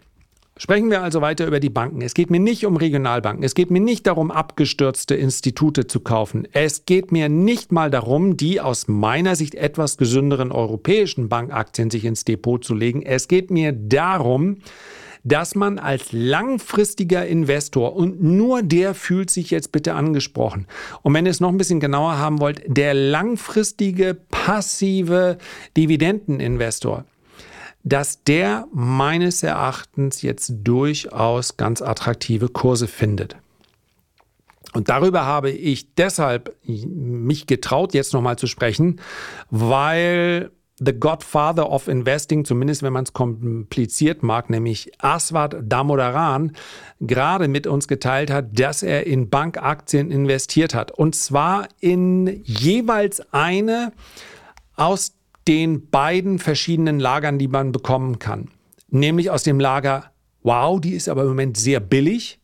Sprechen 0.62 0.92
wir 0.92 1.02
also 1.02 1.22
weiter 1.22 1.48
über 1.48 1.60
die 1.60 1.72
Banken. 1.72 2.02
Es 2.02 2.14
geht 2.14 2.30
mir 2.30 2.40
nicht 2.40 2.68
um 2.68 2.78
Regionalbanken. 2.78 3.44
Es 3.44 3.56
geht 3.56 3.72
mir 3.72 3.80
nicht 3.80 4.06
darum, 4.06 4.30
abgestürzte 4.30 5.16
Institute 5.16 5.88
zu 5.88 6.02
kaufen. 6.02 6.48
Es 6.52 6.86
geht 6.86 7.12
mir 7.12 7.30
nicht 7.30 7.72
mal 7.72 7.90
darum, 7.90 8.38
die 8.38 8.62
aus 8.62 8.88
meiner 8.88 9.36
Sicht 9.36 9.56
etwas 9.56 9.98
gesünderen 9.98 10.52
europäischen 10.52 11.30
Bankaktien 11.30 11.90
sich 11.90 12.06
ins 12.06 12.26
Depot 12.26 12.64
zu 12.64 12.76
legen. 12.76 13.02
Es 13.02 13.28
geht 13.28 13.50
mir 13.50 13.72
darum, 13.72 14.58
dass 15.24 15.56
man 15.56 15.80
als 15.80 16.12
langfristiger 16.12 17.26
Investor 17.26 17.96
und 17.96 18.22
nur 18.22 18.62
der 18.62 18.94
fühlt 18.94 19.32
sich 19.32 19.50
jetzt 19.50 19.72
bitte 19.72 19.96
angesprochen. 19.96 20.68
Und 21.02 21.16
wenn 21.16 21.26
ihr 21.26 21.32
es 21.32 21.40
noch 21.40 21.50
ein 21.50 21.58
bisschen 21.58 21.80
genauer 21.80 22.20
haben 22.20 22.40
wollt, 22.40 22.62
der 22.68 22.94
langfristige 22.94 24.16
passive 24.30 25.40
Dividendeninvestor, 25.76 27.06
dass 27.84 28.24
der 28.24 28.68
meines 28.74 29.44
Erachtens 29.44 30.22
jetzt 30.22 30.54
durchaus 30.64 31.58
ganz 31.58 31.82
attraktive 31.82 32.50
Kurse 32.50 32.88
findet. 32.88 33.36
Und 34.74 34.90
darüber 34.90 35.26
habe 35.26 35.50
ich 35.50 35.96
deshalb 35.96 36.56
mich 36.66 37.48
getraut, 37.48 37.94
jetzt 37.94 38.14
nochmal 38.14 38.38
zu 38.38 38.48
sprechen, 38.48 39.02
weil 39.50 40.52
The 40.84 40.94
Godfather 40.94 41.70
of 41.70 41.88
Investing, 41.88 42.44
zumindest 42.44 42.82
wenn 42.82 42.94
man 42.94 43.04
es 43.04 43.14
kompliziert 43.14 44.24
mag, 44.24 44.50
nämlich 44.50 44.92
Aswad 44.98 45.58
Damodaran, 45.62 46.54
gerade 47.00 47.48
mit 47.48 47.68
uns 47.68 47.88
geteilt 47.88 48.32
hat, 48.32 48.60
dass 48.60 48.82
er 48.82 49.06
in 49.06 49.30
Bankaktien 49.30 50.10
investiert 50.10 50.74
hat. 50.74 50.92
Und 50.92 51.16
zwar 51.16 51.68
in 51.80 52.42
jeweils 52.46 53.22
eine 53.32 53.92
aus 54.76 55.14
den 55.48 55.90
beiden 55.90 56.40
verschiedenen 56.40 57.00
Lagern, 57.00 57.40
die 57.40 57.48
man 57.48 57.72
bekommen 57.72 58.20
kann. 58.20 58.50
Nämlich 58.90 59.30
aus 59.30 59.44
dem 59.44 59.60
Lager, 59.60 60.12
wow, 60.44 60.80
die 60.80 60.94
ist 60.94 61.10
aber 61.10 61.24
im 61.24 61.30
Moment 61.30 61.58
sehr 61.58 61.80
billig, 61.80 62.40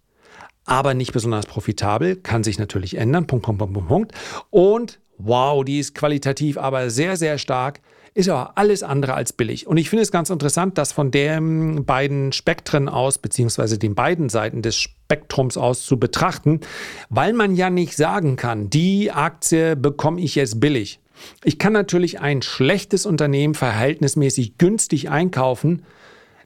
aber 0.66 0.94
nicht 0.94 1.13
besonders 1.13 1.46
profitabel, 1.46 2.16
kann 2.18 2.44
sich 2.44 2.60
natürlich 2.60 2.98
ändern, 2.98 3.28
Punkt, 3.28 3.45
Punkt, 3.45 3.60
Punkt, 3.60 3.88
Punkt. 3.88 4.12
Und 4.50 5.00
wow, 5.17 5.63
die 5.63 5.80
ist 5.80 5.95
qualitativ 5.95 6.58
aber 6.58 6.89
sehr, 6.89 7.17
sehr 7.17 7.38
stark, 7.38 7.82
ist 8.13 8.30
aber 8.30 8.58
alles 8.58 8.82
andere 8.82 9.13
als 9.13 9.32
billig. 9.32 9.67
Und 9.67 9.78
ich 9.78 9.89
finde 9.89 10.04
es 10.04 10.12
ganz 10.12 10.30
interessant, 10.30 10.78
dass 10.78 10.91
von 10.91 11.12
den 11.12 11.86
beiden 11.86 12.32
Spektren 12.32 12.89
aus, 12.89 13.17
beziehungsweise 13.19 13.78
den 13.78 13.93
beiden 13.93 14.30
Seiten 14.30 14.62
des 14.62 14.76
Spektrums 14.76 15.56
aus 15.56 15.86
zu 15.86 16.00
betrachten, 16.00 16.62
weil 17.10 17.34
man 17.34 17.56
ja 17.56 17.69
nicht 17.69 17.95
sagen 17.95 18.36
kann, 18.36 18.69
die 18.69 19.12
Aktie 19.12 19.76
bekomme 19.76 20.19
ich 20.19 20.36
jetzt 20.36 20.60
billig. 20.60 21.00
Ich 21.43 21.60
kann 21.60 21.73
natürlich 21.73 22.19
ein 22.19 22.41
schlechtes 22.41 23.06
Unternehmen 23.06 23.53
verhältnismäßig 23.53 24.58
günstig 24.58 25.10
einkaufen, 25.10 25.86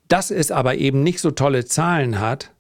das 0.08 0.32
es 0.32 0.52
aber 0.52 0.76
eben 0.76 1.04
nicht 1.04 1.20
so 1.20 1.32
tolle 1.32 1.66
Zahlen 1.66 2.20
hat, 2.20 2.52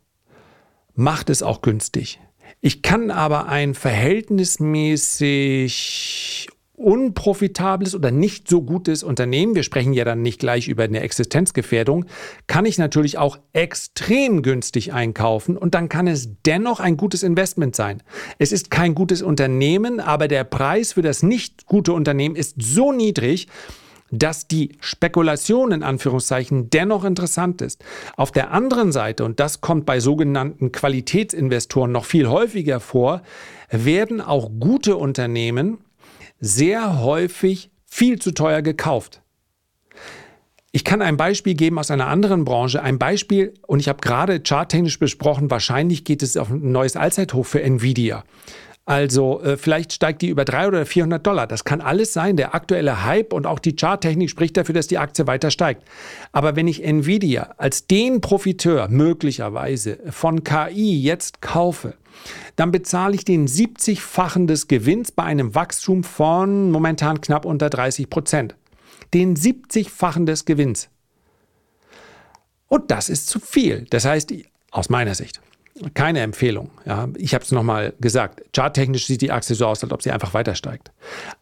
macht 0.93 1.30
es 1.30 1.43
auch 1.43 1.62
günstig. 1.62 2.19
Ich 2.62 2.82
kann 2.82 3.12
aber 3.12 3.47
ein 3.47 3.74
verhältnismäßig 3.74 6.50
unprofitables 6.82 7.96
oder 7.96 8.12
nicht 8.12 8.48
so 8.48 8.62
gutes 8.62 9.04
Unternehmen, 9.04 9.56
wir 9.56 9.63
sprechen 9.63 9.94
ja 9.94 10.04
dann 10.04 10.22
nicht 10.22 10.39
gleich 10.39 10.67
über 10.67 10.84
eine 10.84 11.02
Existenzgefährdung, 11.02 12.06
kann 12.48 12.65
ich 12.65 12.78
natürlich 12.78 13.17
auch 13.17 13.39
extrem 13.54 14.41
günstig 14.41 14.94
einkaufen 14.94 15.58
und 15.58 15.76
dann 15.76 15.89
kann 15.89 16.08
es 16.08 16.30
dennoch 16.46 16.80
ein 16.80 16.98
gutes 16.98 17.24
Investment 17.24 17.76
sein. 17.76 18.04
Es 18.39 18.52
ist 18.52 18.72
kein 18.72 18.96
gutes 18.96 19.22
Unternehmen, 19.22 20.00
aber 20.00 20.28
der 20.28 20.44
Preis 20.44 20.94
für 20.94 21.02
das 21.02 21.24
nicht 21.24 21.65
gute 21.65 21.94
Unternehmen 21.94 22.36
ist 22.36 22.56
so 22.62 22.91
niedrig, 22.91 23.48
dass 24.12 24.48
die 24.48 24.76
Spekulation 24.82 25.72
in 25.72 25.84
Anführungszeichen 25.84 26.70
dennoch 26.70 27.06
interessant 27.06 27.62
ist. 27.62 27.84
Auf 28.17 28.32
der 28.32 28.52
anderen 28.52 28.91
Seite, 28.91 29.24
und 29.24 29.39
das 29.39 29.62
kommt 29.62 29.86
bei 29.86 30.00
sogenannten 30.00 30.72
Qualitätsinvestoren 30.72 31.91
noch 31.91 32.06
viel 32.06 32.28
häufiger 32.28 32.80
vor, 32.80 33.22
werden 33.70 34.20
auch 34.20 34.50
gute 34.60 34.98
Unternehmen 34.98 35.78
sehr 36.41 37.01
häufig 37.01 37.71
viel 37.86 38.19
zu 38.19 38.34
teuer 38.34 38.62
gekauft. 38.62 39.21
Ich 40.73 40.84
kann 40.84 41.01
ein 41.01 41.17
Beispiel 41.17 41.54
geben 41.54 41.77
aus 41.80 41.91
einer 41.91 42.08
anderen 42.08 42.45
Branche. 42.45 42.82
Ein 42.82 42.97
Beispiel, 42.97 43.54
und 43.67 43.80
ich 43.80 43.89
habe 43.89 43.99
gerade 44.01 44.41
charttechnisch 44.41 44.99
besprochen, 44.99 45.51
wahrscheinlich 45.51 46.04
geht 46.04 46.23
es 46.23 46.38
auf 46.38 46.49
ein 46.49 46.71
neues 46.71 46.95
Allzeithoch 46.95 47.45
für 47.45 47.62
Nvidia. 47.62 48.23
Also 48.86 49.41
äh, 49.41 49.58
vielleicht 49.58 49.94
steigt 49.94 50.22
die 50.22 50.30
über 50.30 50.44
300 50.44 50.74
oder 50.74 50.86
400 50.86 51.26
Dollar. 51.26 51.48
Das 51.48 51.63
kann 51.63 51.82
alles 51.82 52.13
sein. 52.13 52.36
Der 52.36 52.56
aktuelle 52.56 53.06
Hype 53.06 53.32
und 53.32 53.46
auch 53.46 53.60
die 53.60 53.76
Charttechnik 53.76 54.30
spricht 54.30 54.58
dafür, 54.58 54.74
dass 54.74 54.88
die 54.88 54.98
Aktie 54.98 55.28
weiter 55.28 55.52
steigt. 55.52 55.84
Aber 56.32 56.56
wenn 56.56 56.67
ich 56.67 56.84
Nvidia 56.84 57.54
als 57.58 57.86
den 57.86 58.22
Profiteur 58.22 58.88
möglicherweise 58.89 60.00
von 60.10 60.44
KI 60.44 61.00
jetzt 61.00 61.41
kaufe, 61.41 61.94
dann 62.56 62.72
bezahle 62.72 63.15
ich 63.15 63.24
den 63.24 63.48
70-fachen 63.48 64.48
des 64.48 64.67
Gewinns 64.67 65.12
bei 65.12 65.24
einem 65.24 65.54
Wachstum 65.54 66.04
von 66.04 66.72
momentan 66.72 67.22
knapp 67.22 67.46
unter 67.46 67.70
30 67.70 68.10
Prozent. 68.10 68.56
Den 69.13 69.36
70-fachen 69.36 70.26
des 70.26 70.46
Gewinns. 70.46 70.89
Und 72.67 72.89
das 72.89 73.10
ist 73.10 73.28
zu 73.28 73.39
viel. 73.39 73.86
Das 73.89 74.06
heißt, 74.06 74.34
aus 74.72 74.89
meiner 74.89 75.13
Sicht 75.13 75.41
keine 75.94 76.20
Empfehlung. 76.20 76.70
Ja. 76.86 77.08
Ich 77.18 77.34
habe 77.34 77.44
es 77.44 77.52
nochmal 77.52 77.94
gesagt. 78.00 78.44
Charttechnisch 78.56 79.08
sieht 79.08 79.22
die 79.22 79.32
Aktie 79.32 79.56
so 79.56 79.66
aus, 79.66 79.84
als 79.84 79.92
ob 79.92 80.02
sie 80.02 80.12
einfach 80.12 80.34
weiter 80.34 80.56
steigt. 80.56 80.92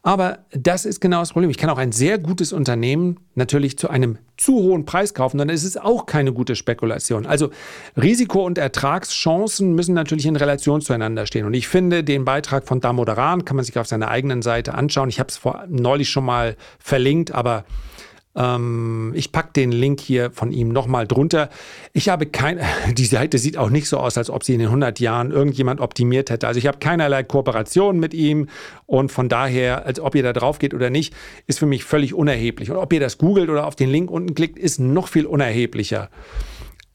Aber 0.03 0.39
das 0.51 0.85
ist 0.85 1.01
genau 1.01 1.19
das 1.19 1.33
Problem. 1.33 1.49
Ich 1.49 1.57
kann 1.57 1.69
auch 1.69 1.77
ein 1.77 1.91
sehr 1.91 2.17
gutes 2.17 2.53
Unternehmen 2.53 3.19
natürlich 3.35 3.77
zu 3.77 3.89
einem 3.89 4.17
zu 4.37 4.53
hohen 4.53 4.85
Preis 4.85 5.13
kaufen, 5.13 5.37
dann 5.37 5.49
ist 5.49 5.65
es 5.65 5.75
auch 5.75 6.05
keine 6.05 6.31
gute 6.31 6.55
Spekulation. 6.55 7.25
Also 7.25 7.49
Risiko- 7.97 8.45
und 8.45 8.57
Ertragschancen 8.57 9.73
müssen 9.75 9.93
natürlich 9.93 10.25
in 10.25 10.37
Relation 10.37 10.79
zueinander 10.79 11.25
stehen. 11.25 11.45
Und 11.45 11.53
ich 11.53 11.67
finde, 11.67 12.03
den 12.03 12.23
Beitrag 12.23 12.65
von 12.65 12.79
Damodaran 12.79 13.43
kann 13.43 13.57
man 13.57 13.65
sich 13.65 13.77
auf 13.77 13.87
seiner 13.87 14.07
eigenen 14.07 14.41
Seite 14.41 14.75
anschauen. 14.75 15.09
Ich 15.09 15.19
habe 15.19 15.29
es 15.29 15.41
neulich 15.67 16.09
schon 16.09 16.23
mal 16.23 16.55
verlinkt, 16.79 17.31
aber 17.31 17.65
ähm, 18.39 19.11
ich 19.15 19.31
packe 19.31 19.51
den 19.53 19.71
Link 19.71 19.99
hier 19.99 20.31
von 20.31 20.51
ihm 20.51 20.69
nochmal 20.69 21.05
drunter. 21.05 21.49
Ich 21.91 22.07
habe 22.09 22.25
kein, 22.25 22.59
die 22.93 23.05
Seite 23.05 23.37
sieht 23.37 23.57
auch 23.57 23.69
nicht 23.69 23.87
so 23.89 23.97
aus, 23.97 24.17
als 24.17 24.29
ob 24.29 24.43
sie 24.43 24.53
in 24.53 24.59
den 24.59 24.69
100 24.69 24.99
Jahren 24.99 25.31
irgendjemand 25.31 25.81
optimiert 25.81 26.29
hätte. 26.29 26.47
Also 26.47 26.57
ich 26.57 26.65
habe 26.65 26.79
keinerlei 26.79 27.23
Kooperation 27.23 27.99
mit 27.99 28.13
ihm 28.13 28.47
und 28.85 29.11
von 29.11 29.27
daher, 29.27 29.85
als 29.85 29.99
ob 29.99 30.15
ihr 30.15 30.23
da 30.23 30.33
drauf 30.33 30.57
geht 30.57 30.73
oder 30.73 30.89
nicht, 30.89 31.13
ist 31.45 31.59
für 31.59 31.65
mich 31.65 31.83
völlig 31.83 32.13
unerheblich. 32.13 32.71
Und 32.71 32.77
ob 32.77 32.93
ihr 32.93 33.01
das 33.01 33.17
googelt 33.17 33.49
oder 33.49 33.67
auf 33.67 33.75
den 33.75 33.89
Link 33.89 34.09
unten 34.09 34.33
klickt, 34.33 34.57
ist 34.57 34.79
noch 34.79 35.09
viel 35.09 35.25
unerheblicher. 35.25 36.09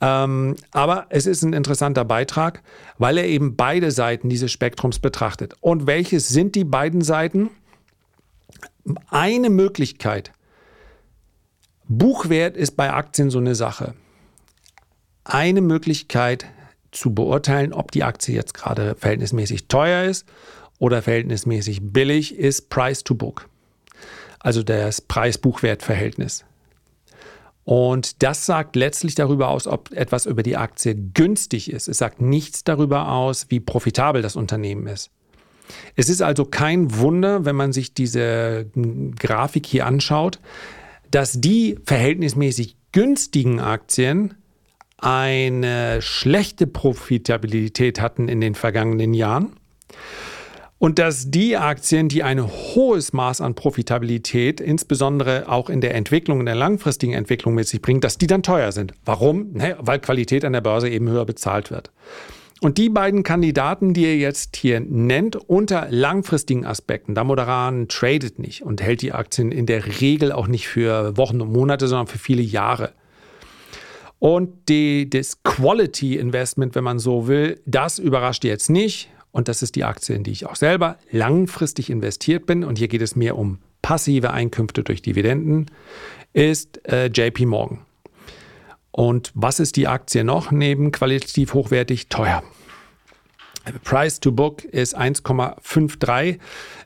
Ähm, 0.01 0.57
aber 0.73 1.07
es 1.11 1.27
ist 1.27 1.43
ein 1.43 1.53
interessanter 1.53 2.05
Beitrag, 2.05 2.63
weil 2.99 3.19
er 3.19 3.27
eben 3.27 3.55
beide 3.55 3.91
Seiten 3.91 4.29
dieses 4.29 4.51
Spektrums 4.51 4.99
betrachtet. 4.99 5.55
Und 5.61 5.87
welches 5.87 6.29
sind 6.29 6.55
die 6.55 6.65
beiden 6.65 7.03
Seiten? 7.03 7.51
Eine 9.09 9.51
Möglichkeit, 9.51 10.33
Buchwert 11.99 12.57
ist 12.57 12.73
bei 12.73 12.93
Aktien 12.93 13.31
so 13.31 13.39
eine 13.39 13.55
Sache. 13.55 13.95
Eine 15.25 15.61
Möglichkeit 15.61 16.47
zu 16.91 17.15
beurteilen, 17.15 17.73
ob 17.73 17.91
die 17.91 18.05
Aktie 18.05 18.35
jetzt 18.35 18.55
gerade 18.55 18.95
verhältnismäßig 18.95 19.69
teuer 19.69 20.05
ist 20.05 20.27
oder 20.79 21.03
verhältnismäßig 21.03 21.81
billig, 21.83 22.37
ist 22.37 22.69
Price 22.69 23.05
to 23.05 23.15
Book. 23.15 23.49
Also 24.39 24.63
das 24.63 25.01
Preis-Buchwert-Verhältnis. 25.01 26.45
Und 27.65 28.23
das 28.23 28.45
sagt 28.45 28.77
letztlich 28.77 29.15
darüber 29.15 29.49
aus, 29.49 29.67
ob 29.67 29.91
etwas 29.93 30.27
über 30.27 30.43
die 30.43 30.57
Aktie 30.57 30.95
günstig 30.95 31.73
ist. 31.73 31.89
Es 31.89 31.99
sagt 31.99 32.21
nichts 32.21 32.63
darüber 32.63 33.09
aus, 33.09 33.47
wie 33.49 33.61
profitabel 33.61 34.21
das 34.21 34.37
Unternehmen 34.37 34.87
ist. 34.87 35.11
Es 35.97 36.11
ist 36.11 36.21
also 36.21 36.45
kein 36.45 36.99
Wunder, 36.99 37.47
wenn 37.47 37.57
man 37.57 37.73
sich 37.73 37.95
diese 37.95 38.67
Grafik 39.19 39.65
hier 39.65 39.87
anschaut, 39.87 40.39
dass 41.15 41.41
die 41.41 41.79
verhältnismäßig 41.85 42.77
günstigen 42.91 43.61
Aktien 43.61 44.35
eine 44.99 46.03
schlechte 46.03 46.67
Profitabilität 46.67 48.01
hatten 48.01 48.29
in 48.29 48.41
den 48.41 48.57
vergangenen 48.57 49.15
Jahren 49.15 49.53
und 50.79 50.99
dass 50.99 51.31
die 51.31 51.57
Aktien, 51.57 52.09
die 52.09 52.25
ein 52.25 52.45
hohes 52.45 53.13
Maß 53.13 53.43
an 53.43 53.55
Profitabilität, 53.55 54.61
insbesondere 54.61 55.49
auch 55.49 55.71
in 55.71 55.81
der 55.81 55.95
Entwicklung, 55.95 56.41
in 56.41 56.47
der 56.47 56.57
langfristigen 56.57 57.13
Entwicklung 57.13 57.55
mit 57.55 57.69
sich 57.69 57.81
bringen, 57.81 58.01
dass 58.01 58.19
die 58.19 58.27
dann 58.27 58.43
teuer 58.43 58.73
sind. 58.73 58.93
Warum? 59.05 59.53
Ne, 59.53 59.77
weil 59.79 60.01
Qualität 60.01 60.45
an 60.45 60.53
der 60.53 60.63
Börse 60.63 60.89
eben 60.89 61.09
höher 61.09 61.27
bezahlt 61.27 61.71
wird. 61.71 61.93
Und 62.61 62.79
die 62.79 62.89
beiden 62.89 63.25
Kandidaten, 63.25 63.95
die 63.95 64.03
ihr 64.03 64.17
jetzt 64.17 64.57
hier 64.57 64.81
nennt, 64.81 65.37
unter 65.37 65.89
langfristigen 65.91 66.65
Aspekten, 66.65 67.15
Damodaran 67.15 67.89
tradet 67.89 68.39
nicht 68.39 68.63
und 68.63 68.81
hält 68.81 69.03
die 69.03 69.13
Aktien 69.13 69.53
in 69.53 69.67
der 69.67 70.01
Regel 70.01 70.33
auch 70.33 70.47
nicht 70.47 70.69
für 70.69 71.17
Wochen 71.17 71.41
und 71.41 71.53
Monate, 71.53 71.89
sondern 71.89 72.07
für 72.07 72.19
viele 72.19 72.43
Jahre. 72.43 72.93
Und 74.19 74.69
die, 74.71 75.11
das 75.11 75.43
Quality 75.43 76.17
Investment, 76.17 76.75
wenn 76.75 76.85
man 76.85 76.99
so 76.99 77.27
will, 77.29 77.61
das 77.67 77.99
überrascht 77.99 78.45
jetzt 78.45 78.71
nicht. 78.71 79.11
Und 79.33 79.49
das 79.49 79.63
ist 79.63 79.75
die 79.75 79.85
Aktie, 79.85 80.15
in 80.15 80.23
die 80.23 80.31
ich 80.31 80.47
auch 80.47 80.57
selber 80.57 80.97
langfristig 81.11 81.91
investiert 81.91 82.47
bin. 82.47 82.65
Und 82.65 82.79
hier 82.79 82.89
geht 82.89 83.03
es 83.03 83.17
mehr 83.17 83.37
um 83.37 83.59
passive 83.83 84.31
Einkünfte 84.31 84.83
durch 84.83 85.03
Dividenden, 85.03 85.67
ist 86.33 86.81
äh, 86.89 87.09
JP 87.09 87.47
Morgan. 87.47 87.84
Und 88.97 89.33
was 89.35 89.59
ist 89.59 89.75
die 89.75 89.89
Aktie 89.89 90.23
noch 90.23 90.53
neben 90.53 90.93
qualitativ 90.93 91.53
hochwertig? 91.53 92.09
Teuer. 92.11 92.45
Price 93.83 94.21
to 94.21 94.31
Book 94.31 94.63
ist 94.63 94.97
1,53. 94.97 96.39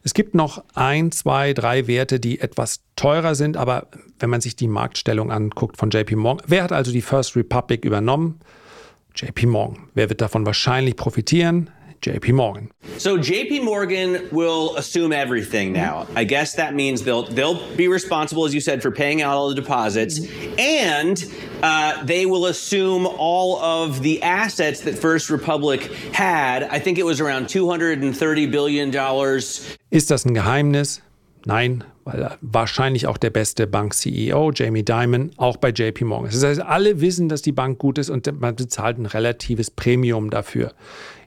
Es 0.05 0.15
gibt 0.15 0.35
noch 0.35 0.65
ein, 0.73 1.13
zwei, 1.13 1.53
drei 1.53 1.87
Werte, 1.87 2.19
die 2.19 2.41
etwas 2.41 2.81
teurer 2.97 3.35
sind, 3.35 3.59
aber 3.59 3.89
wenn 4.21 4.31
man 4.31 4.41
sich 4.41 4.57
die 4.57 4.69
Marktstellung 4.69 5.31
anguckt 5.31 5.77
von 5.77 5.91
JP 5.91 6.17
Morgan, 6.17 6.47
wer 6.49 6.63
hat 6.63 6.73
also 6.73 6.93
die 6.93 7.03
First 7.03 7.37
Republic 7.37 7.85
übernommen? 7.85 8.41
JP 9.15 9.45
Morgan. 9.45 9.89
Wer 9.93 10.09
wird 10.09 10.23
davon 10.23 10.47
wahrscheinlich 10.47 10.97
profitieren? 10.97 11.69
JP 12.01 12.35
Morgan. 12.35 12.71
So 12.99 13.19
JP 13.19 13.65
Morgan 13.65 14.29
will 14.31 14.77
assume 14.77 15.13
everything 15.13 15.73
now. 15.73 16.07
I 16.15 16.25
guess 16.25 16.55
that 16.55 16.75
means 16.75 17.03
they'll 17.03 17.25
they'll 17.25 17.61
be 17.77 17.89
responsible, 17.89 18.45
as 18.45 18.55
you 18.55 18.61
said, 18.61 18.83
for 18.83 18.91
paying 18.91 19.23
out 19.23 19.35
all 19.35 19.49
the 19.49 19.55
deposits, 19.55 20.21
and 20.59 21.25
uh, 21.63 22.05
they 22.05 22.27
will 22.27 22.47
assume 22.47 23.07
all 23.07 23.59
of 23.59 24.03
the 24.03 24.23
assets 24.23 24.81
that 24.83 24.99
First 24.99 25.31
Republic 25.31 25.83
had. 26.13 26.63
I 26.65 26.79
think 26.79 26.99
it 26.99 27.05
was 27.05 27.21
around 27.21 27.49
230 27.49 28.47
billion 28.47 28.91
dollars. 28.91 29.77
Ist 29.91 30.11
das 30.11 30.25
ein 30.25 30.35
Geheimnis? 30.35 31.03
Nein, 31.45 31.85
weil 32.05 32.37
wahrscheinlich 32.41 33.07
auch 33.07 33.17
der 33.17 33.31
beste 33.31 33.67
Bank-CEO, 33.67 34.53
Jamie 34.53 34.83
Dimon, 34.83 35.31
auch 35.37 35.57
bei 35.57 35.71
JP 35.71 36.05
Morgan. 36.05 36.31
Das 36.31 36.43
heißt, 36.43 36.61
alle 36.61 37.01
wissen, 37.01 37.29
dass 37.29 37.43
die 37.43 37.53
Bank 37.53 37.79
gut 37.79 37.99
ist 37.99 38.11
und 38.11 38.31
man 38.41 38.57
bezahlt 38.57 38.99
ein 38.99 39.07
relatives 39.07 39.71
Premium 39.71 40.31
dafür. 40.31 40.73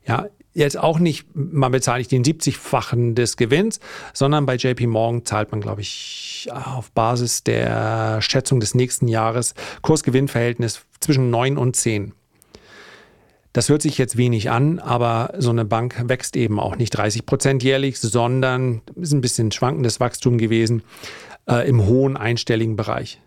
Ja, 0.07 0.27
jetzt 0.53 0.77
auch 0.77 0.99
nicht, 0.99 1.27
man 1.33 1.71
bezahlt 1.71 1.99
nicht 1.99 2.11
den 2.11 2.23
70-fachen 2.23 3.15
des 3.15 3.37
Gewinns, 3.37 3.79
sondern 4.13 4.45
bei 4.45 4.55
JP 4.55 4.87
Morgan 4.87 5.25
zahlt 5.25 5.51
man, 5.51 5.61
glaube 5.61 5.81
ich, 5.81 6.49
auf 6.51 6.91
Basis 6.91 7.43
der 7.43 8.21
Schätzung 8.21 8.59
des 8.59 8.75
nächsten 8.75 9.07
Jahres 9.07 9.53
Kursgewinnverhältnis 9.81 10.81
zwischen 10.99 11.29
9 11.29 11.57
und 11.57 11.75
10. 11.75 12.13
Das 13.53 13.67
hört 13.67 13.81
sich 13.81 13.97
jetzt 13.97 14.15
wenig 14.15 14.49
an, 14.49 14.79
aber 14.79 15.33
so 15.37 15.49
eine 15.49 15.65
Bank 15.65 16.01
wächst 16.07 16.37
eben 16.37 16.59
auch 16.59 16.77
nicht 16.77 16.91
30 16.91 17.25
Prozent 17.25 17.63
jährlich, 17.63 17.99
sondern 17.99 18.81
ist 18.95 19.11
ein 19.11 19.19
bisschen 19.19 19.51
schwankendes 19.51 19.99
Wachstum 19.99 20.37
gewesen 20.37 20.83
äh, 21.49 21.67
im 21.67 21.85
hohen 21.85 22.15
einstelligen 22.15 22.77
Bereich. 22.77 23.19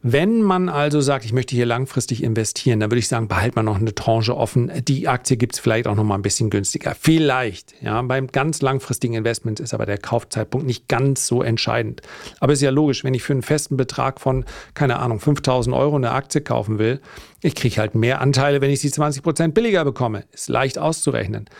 Wenn 0.00 0.42
man 0.42 0.68
also 0.68 1.00
sagt, 1.00 1.24
ich 1.24 1.32
möchte 1.32 1.56
hier 1.56 1.66
langfristig 1.66 2.22
investieren, 2.22 2.78
dann 2.78 2.90
würde 2.90 3.00
ich 3.00 3.08
sagen, 3.08 3.26
behält 3.26 3.56
man 3.56 3.64
noch 3.64 3.80
eine 3.80 3.96
Tranche 3.96 4.36
offen. 4.36 4.70
Die 4.84 5.08
Aktie 5.08 5.36
gibt 5.36 5.54
es 5.54 5.58
vielleicht 5.58 5.88
auch 5.88 5.96
noch 5.96 6.04
mal 6.04 6.14
ein 6.14 6.22
bisschen 6.22 6.50
günstiger. 6.50 6.94
Vielleicht. 6.94 7.74
Ja, 7.82 8.00
beim 8.02 8.28
ganz 8.28 8.62
langfristigen 8.62 9.14
Investment 9.14 9.58
ist 9.58 9.74
aber 9.74 9.86
der 9.86 9.98
Kaufzeitpunkt 9.98 10.68
nicht 10.68 10.86
ganz 10.86 11.26
so 11.26 11.42
entscheidend. 11.42 12.02
Aber 12.38 12.52
es 12.52 12.60
ist 12.60 12.62
ja 12.62 12.70
logisch, 12.70 13.02
wenn 13.02 13.14
ich 13.14 13.24
für 13.24 13.32
einen 13.32 13.42
festen 13.42 13.76
Betrag 13.76 14.20
von, 14.20 14.44
keine 14.74 15.00
Ahnung, 15.00 15.18
5000 15.18 15.74
Euro 15.74 15.96
eine 15.96 16.12
Aktie 16.12 16.42
kaufen 16.42 16.78
will, 16.78 17.00
ich 17.42 17.56
kriege 17.56 17.80
halt 17.80 17.96
mehr 17.96 18.20
Anteile, 18.20 18.60
wenn 18.60 18.70
ich 18.70 18.80
sie 18.80 18.92
20 18.92 19.24
Prozent 19.24 19.54
billiger 19.54 19.84
bekomme. 19.84 20.24
Ist 20.32 20.48
leicht 20.48 20.78
auszurechnen. 20.78 21.50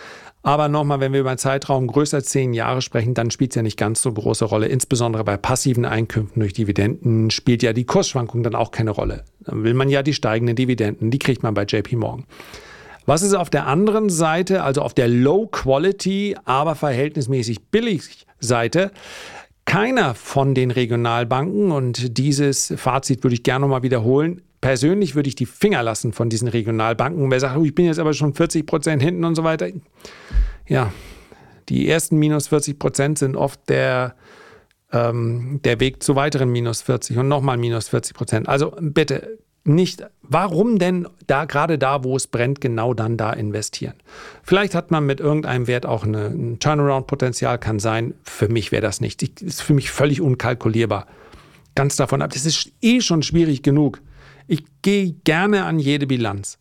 Aber 0.42 0.68
nochmal, 0.68 1.00
wenn 1.00 1.12
wir 1.12 1.20
über 1.20 1.30
einen 1.30 1.38
Zeitraum 1.38 1.88
größer 1.88 2.22
zehn 2.22 2.54
Jahre 2.54 2.80
sprechen, 2.80 3.14
dann 3.14 3.30
spielt 3.30 3.50
es 3.50 3.56
ja 3.56 3.62
nicht 3.62 3.76
ganz 3.76 4.00
so 4.02 4.12
große 4.12 4.44
Rolle. 4.44 4.68
Insbesondere 4.68 5.24
bei 5.24 5.36
passiven 5.36 5.84
Einkünften 5.84 6.40
durch 6.40 6.52
Dividenden 6.52 7.30
spielt 7.30 7.62
ja 7.62 7.72
die 7.72 7.84
Kursschwankung 7.84 8.42
dann 8.42 8.54
auch 8.54 8.70
keine 8.70 8.90
Rolle. 8.90 9.24
Dann 9.40 9.64
will 9.64 9.74
man 9.74 9.88
ja 9.88 10.02
die 10.02 10.14
steigenden 10.14 10.56
Dividenden, 10.56 11.10
die 11.10 11.18
kriegt 11.18 11.42
man 11.42 11.54
bei 11.54 11.64
JP 11.64 11.96
Morgan. 11.96 12.24
Was 13.04 13.22
ist 13.22 13.34
auf 13.34 13.50
der 13.50 13.66
anderen 13.66 14.10
Seite, 14.10 14.62
also 14.62 14.82
auf 14.82 14.92
der 14.92 15.08
Low 15.08 15.46
Quality, 15.46 16.36
aber 16.44 16.74
verhältnismäßig 16.74 17.70
billig 17.70 18.26
Seite? 18.38 18.92
Keiner 19.64 20.14
von 20.14 20.54
den 20.54 20.70
Regionalbanken, 20.70 21.72
und 21.72 22.16
dieses 22.18 22.72
Fazit 22.76 23.24
würde 23.24 23.34
ich 23.34 23.42
gerne 23.42 23.62
nochmal 23.62 23.82
wiederholen, 23.82 24.42
persönlich 24.60 25.14
würde 25.14 25.28
ich 25.28 25.34
die 25.34 25.46
Finger 25.46 25.82
lassen 25.82 26.12
von 26.12 26.28
diesen 26.28 26.48
Regionalbanken. 26.48 27.30
Wer 27.30 27.40
sagt, 27.40 27.56
oh, 27.56 27.64
ich 27.64 27.74
bin 27.74 27.86
jetzt 27.86 27.98
aber 27.98 28.12
schon 28.12 28.34
40 28.34 28.66
Prozent 28.66 29.02
hinten 29.02 29.24
und 29.24 29.34
so 29.34 29.44
weiter. 29.44 29.68
Ja, 30.66 30.92
die 31.68 31.88
ersten 31.88 32.16
minus 32.16 32.48
40 32.48 32.78
Prozent 32.78 33.18
sind 33.18 33.36
oft 33.36 33.68
der, 33.68 34.14
ähm, 34.92 35.60
der 35.64 35.80
Weg 35.80 36.02
zu 36.02 36.16
weiteren 36.16 36.50
minus 36.50 36.82
40 36.82 37.18
und 37.18 37.28
nochmal 37.28 37.56
minus 37.56 37.88
40 37.88 38.14
Prozent. 38.14 38.48
Also 38.48 38.74
bitte 38.80 39.38
nicht, 39.64 40.04
warum 40.22 40.78
denn 40.78 41.06
da 41.26 41.44
gerade 41.44 41.78
da, 41.78 42.02
wo 42.02 42.16
es 42.16 42.26
brennt, 42.26 42.60
genau 42.60 42.94
dann 42.94 43.16
da 43.16 43.32
investieren? 43.32 43.94
Vielleicht 44.42 44.74
hat 44.74 44.90
man 44.90 45.04
mit 45.04 45.20
irgendeinem 45.20 45.66
Wert 45.66 45.84
auch 45.84 46.04
eine, 46.04 46.26
ein 46.26 46.58
Turnaround-Potenzial, 46.58 47.58
kann 47.58 47.78
sein. 47.78 48.14
Für 48.22 48.48
mich 48.48 48.72
wäre 48.72 48.82
das 48.82 49.00
nicht. 49.00 49.22
Das 49.22 49.42
ist 49.42 49.60
für 49.60 49.74
mich 49.74 49.90
völlig 49.90 50.20
unkalkulierbar. 50.20 51.06
Ganz 51.74 51.96
davon 51.96 52.22
ab. 52.22 52.32
Das 52.32 52.46
ist 52.46 52.72
eh 52.80 53.00
schon 53.00 53.22
schwierig 53.22 53.62
genug. 53.62 54.00
Ich 54.48 54.64
gehe 54.82 55.12
gerne 55.24 55.64
an 55.64 55.78
jede 55.78 56.06
Bilanz. 56.06 56.58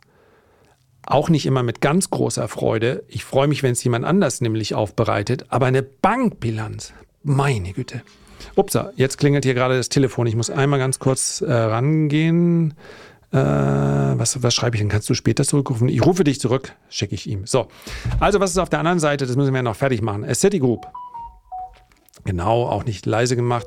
Auch 1.06 1.30
nicht 1.30 1.46
immer 1.46 1.62
mit 1.62 1.80
ganz 1.80 2.10
großer 2.10 2.46
Freude. 2.46 3.02
Ich 3.08 3.24
freue 3.24 3.48
mich, 3.48 3.62
wenn 3.62 3.72
es 3.72 3.82
jemand 3.82 4.04
anders 4.04 4.42
nämlich 4.42 4.74
aufbereitet. 4.74 5.46
Aber 5.48 5.64
eine 5.66 5.82
Bankbilanz, 5.82 6.92
meine 7.22 7.72
Güte. 7.72 8.02
Upsa, 8.56 8.92
jetzt 8.96 9.16
klingelt 9.16 9.44
hier 9.44 9.54
gerade 9.54 9.78
das 9.78 9.88
Telefon. 9.88 10.26
Ich 10.26 10.36
muss 10.36 10.50
einmal 10.50 10.78
ganz 10.78 10.98
kurz 10.98 11.40
äh, 11.40 11.50
rangehen. 11.50 12.74
Äh, 13.32 13.38
was, 13.38 14.42
was 14.42 14.54
schreibe 14.54 14.76
ich 14.76 14.82
denn? 14.82 14.90
Kannst 14.90 15.08
du 15.08 15.14
später 15.14 15.44
zurückrufen? 15.44 15.88
Ich 15.88 16.04
rufe 16.04 16.24
dich 16.24 16.40
zurück, 16.40 16.74
schicke 16.90 17.14
ich 17.14 17.26
ihm. 17.26 17.46
So, 17.46 17.68
also 18.20 18.38
was 18.38 18.50
ist 18.50 18.58
auf 18.58 18.68
der 18.68 18.80
anderen 18.80 19.00
Seite? 19.00 19.26
Das 19.26 19.36
müssen 19.36 19.54
wir 19.54 19.62
noch 19.62 19.76
fertig 19.76 20.02
machen. 20.02 20.24
A 20.24 20.34
Citigroup. 20.34 20.86
Genau, 22.24 22.66
auch 22.68 22.84
nicht 22.84 23.06
leise 23.06 23.34
gemacht. 23.34 23.66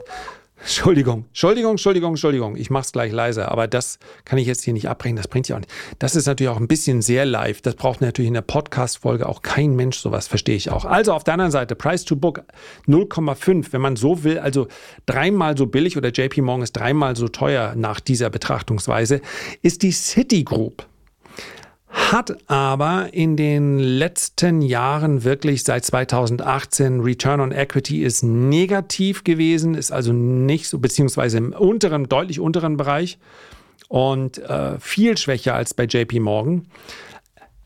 Entschuldigung, 0.61 1.25
Entschuldigung, 1.29 1.71
Entschuldigung, 1.71 2.11
Entschuldigung. 2.11 2.55
Ich 2.55 2.69
mache 2.69 2.83
es 2.83 2.91
gleich 2.91 3.11
leiser, 3.11 3.51
aber 3.51 3.67
das 3.67 3.97
kann 4.25 4.37
ich 4.37 4.45
jetzt 4.45 4.63
hier 4.63 4.73
nicht 4.73 4.87
abbrechen. 4.87 5.15
Das 5.15 5.27
bringt 5.27 5.47
ja 5.47 5.55
auch 5.55 5.59
nicht. 5.59 5.71
Das 5.97 6.15
ist 6.15 6.27
natürlich 6.27 6.49
auch 6.49 6.59
ein 6.59 6.67
bisschen 6.67 7.01
sehr 7.01 7.25
live. 7.25 7.61
Das 7.61 7.75
braucht 7.75 8.01
natürlich 8.01 8.27
in 8.27 8.35
der 8.35 8.41
Podcast-Folge 8.41 9.27
auch 9.27 9.41
kein 9.41 9.75
Mensch. 9.75 9.97
Sowas 9.97 10.27
verstehe 10.27 10.55
ich 10.55 10.69
auch. 10.69 10.85
Also 10.85 11.13
auf 11.13 11.23
der 11.23 11.33
anderen 11.33 11.51
Seite, 11.51 11.75
Price 11.75 12.05
to 12.05 12.15
Book 12.15 12.43
0,5, 12.87 13.67
wenn 13.71 13.81
man 13.81 13.95
so 13.95 14.23
will, 14.23 14.37
also 14.37 14.67
dreimal 15.07 15.57
so 15.57 15.65
billig 15.65 15.97
oder 15.97 16.09
JP 16.09 16.41
Morgan 16.41 16.63
ist 16.63 16.73
dreimal 16.73 17.15
so 17.15 17.27
teuer 17.27 17.73
nach 17.75 17.99
dieser 17.99 18.29
Betrachtungsweise, 18.29 19.21
ist 19.63 19.81
die 19.81 19.91
Citigroup 19.91 20.85
hat 21.91 22.49
aber 22.49 23.09
in 23.13 23.35
den 23.35 23.79
letzten 23.79 24.61
Jahren 24.61 25.23
wirklich 25.23 25.63
seit 25.63 25.85
2018 25.85 27.01
Return 27.01 27.41
on 27.41 27.51
Equity 27.51 28.03
ist 28.03 28.23
negativ 28.23 29.23
gewesen, 29.23 29.75
ist 29.75 29.91
also 29.91 30.13
nicht 30.13 30.67
so, 30.67 30.79
beziehungsweise 30.79 31.37
im 31.37 31.53
unteren, 31.53 32.07
deutlich 32.07 32.39
unteren 32.39 32.77
Bereich 32.77 33.17
und 33.89 34.37
äh, 34.37 34.79
viel 34.79 35.17
schwächer 35.17 35.53
als 35.53 35.73
bei 35.73 35.83
JP 35.83 36.21
Morgan. 36.21 36.67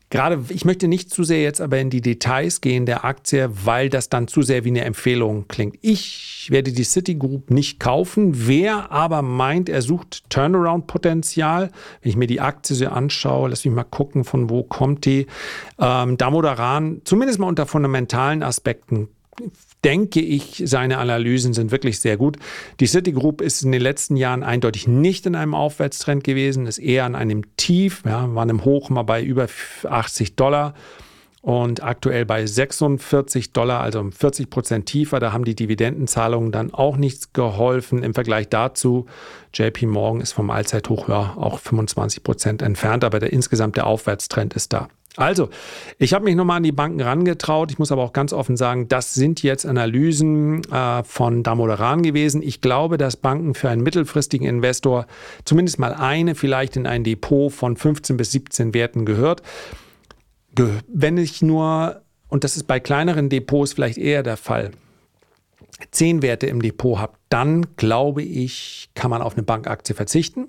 Gerade, 0.08 0.44
ich 0.50 0.64
möchte 0.64 0.86
nicht 0.86 1.10
zu 1.10 1.24
sehr 1.24 1.42
jetzt 1.42 1.60
aber 1.60 1.78
in 1.78 1.90
die 1.90 2.00
Details 2.00 2.60
gehen 2.60 2.86
der 2.86 3.04
Aktie, 3.04 3.50
weil 3.64 3.88
das 3.88 4.08
dann 4.08 4.28
zu 4.28 4.42
sehr 4.42 4.64
wie 4.64 4.68
eine 4.68 4.84
Empfehlung 4.84 5.48
klingt. 5.48 5.78
Ich 5.82 6.46
werde 6.50 6.72
die 6.72 6.84
Citigroup 6.84 7.50
nicht 7.50 7.80
kaufen. 7.80 8.46
Wer 8.46 8.92
aber 8.92 9.22
meint, 9.22 9.68
er 9.68 9.82
sucht 9.82 10.30
Turnaround-Potenzial, 10.30 11.70
wenn 12.02 12.10
ich 12.10 12.16
mir 12.16 12.28
die 12.28 12.40
Aktie 12.40 12.76
so 12.76 12.86
anschaue, 12.86 13.48
lass 13.48 13.64
mich 13.64 13.74
mal 13.74 13.82
gucken, 13.82 14.24
von 14.24 14.48
wo 14.48 14.62
kommt 14.62 15.06
die. 15.06 15.26
Ähm, 15.80 16.16
Damodaran, 16.16 17.00
zumindest 17.04 17.40
mal 17.40 17.48
unter 17.48 17.66
fundamentalen 17.66 18.44
Aspekten, 18.44 19.08
denke 19.86 20.20
ich, 20.20 20.64
seine 20.66 20.98
Analysen 20.98 21.54
sind 21.54 21.70
wirklich 21.70 22.00
sehr 22.00 22.16
gut. 22.16 22.38
Die 22.80 22.86
Citigroup 22.86 23.40
ist 23.40 23.62
in 23.62 23.70
den 23.70 23.80
letzten 23.80 24.16
Jahren 24.16 24.42
eindeutig 24.42 24.88
nicht 24.88 25.26
in 25.26 25.36
einem 25.36 25.54
Aufwärtstrend 25.54 26.24
gewesen, 26.24 26.66
ist 26.66 26.78
eher 26.78 27.04
an 27.04 27.14
einem 27.14 27.56
Tief, 27.56 28.02
ja, 28.04 28.34
waren 28.34 28.48
im 28.48 28.64
Hoch 28.64 28.90
mal 28.90 29.04
bei 29.04 29.22
über 29.22 29.46
80 29.84 30.34
Dollar 30.34 30.74
und 31.40 31.84
aktuell 31.84 32.26
bei 32.26 32.44
46 32.44 33.52
Dollar, 33.52 33.80
also 33.80 34.10
40 34.10 34.50
Prozent 34.50 34.86
tiefer. 34.86 35.20
Da 35.20 35.32
haben 35.32 35.44
die 35.44 35.54
Dividendenzahlungen 35.54 36.50
dann 36.50 36.74
auch 36.74 36.96
nichts 36.96 37.32
geholfen. 37.32 38.02
Im 38.02 38.12
Vergleich 38.12 38.48
dazu, 38.48 39.06
JP 39.54 39.86
Morgan 39.86 40.20
ist 40.20 40.32
vom 40.32 40.50
Allzeithoch 40.50 41.08
ja, 41.08 41.34
auch 41.36 41.60
25 41.60 42.24
Prozent 42.24 42.62
entfernt, 42.62 43.04
aber 43.04 43.20
der 43.20 43.32
insgesamte 43.32 43.86
Aufwärtstrend 43.86 44.54
ist 44.54 44.72
da. 44.72 44.88
Also, 45.16 45.48
ich 45.98 46.12
habe 46.12 46.24
mich 46.24 46.34
nochmal 46.34 46.58
an 46.58 46.62
die 46.62 46.72
Banken 46.72 47.00
rangetraut. 47.00 47.70
Ich 47.70 47.78
muss 47.78 47.92
aber 47.92 48.02
auch 48.02 48.12
ganz 48.12 48.32
offen 48.32 48.56
sagen, 48.56 48.88
das 48.88 49.14
sind 49.14 49.42
jetzt 49.42 49.64
Analysen 49.64 50.62
äh, 50.70 51.02
von 51.04 51.42
Damoderan 51.42 52.02
gewesen. 52.02 52.42
Ich 52.42 52.60
glaube, 52.60 52.98
dass 52.98 53.16
Banken 53.16 53.54
für 53.54 53.70
einen 53.70 53.82
mittelfristigen 53.82 54.46
Investor 54.46 55.06
zumindest 55.44 55.78
mal 55.78 55.94
eine 55.94 56.34
vielleicht 56.34 56.76
in 56.76 56.86
ein 56.86 57.04
Depot 57.04 57.52
von 57.52 57.76
15 57.76 58.16
bis 58.16 58.32
17 58.32 58.74
Werten 58.74 59.06
gehört 59.06 59.42
wenn 60.88 61.18
ich 61.18 61.42
nur, 61.42 62.02
und 62.28 62.44
das 62.44 62.56
ist 62.56 62.64
bei 62.64 62.80
kleineren 62.80 63.28
Depots 63.28 63.72
vielleicht 63.72 63.98
eher 63.98 64.22
der 64.22 64.36
Fall, 64.36 64.70
zehn 65.90 66.22
Werte 66.22 66.46
im 66.46 66.62
Depot 66.62 66.98
habe, 66.98 67.14
dann 67.28 67.76
glaube 67.76 68.22
ich, 68.22 68.90
kann 68.94 69.10
man 69.10 69.22
auf 69.22 69.34
eine 69.34 69.42
Bankaktie 69.42 69.94
verzichten. 69.94 70.48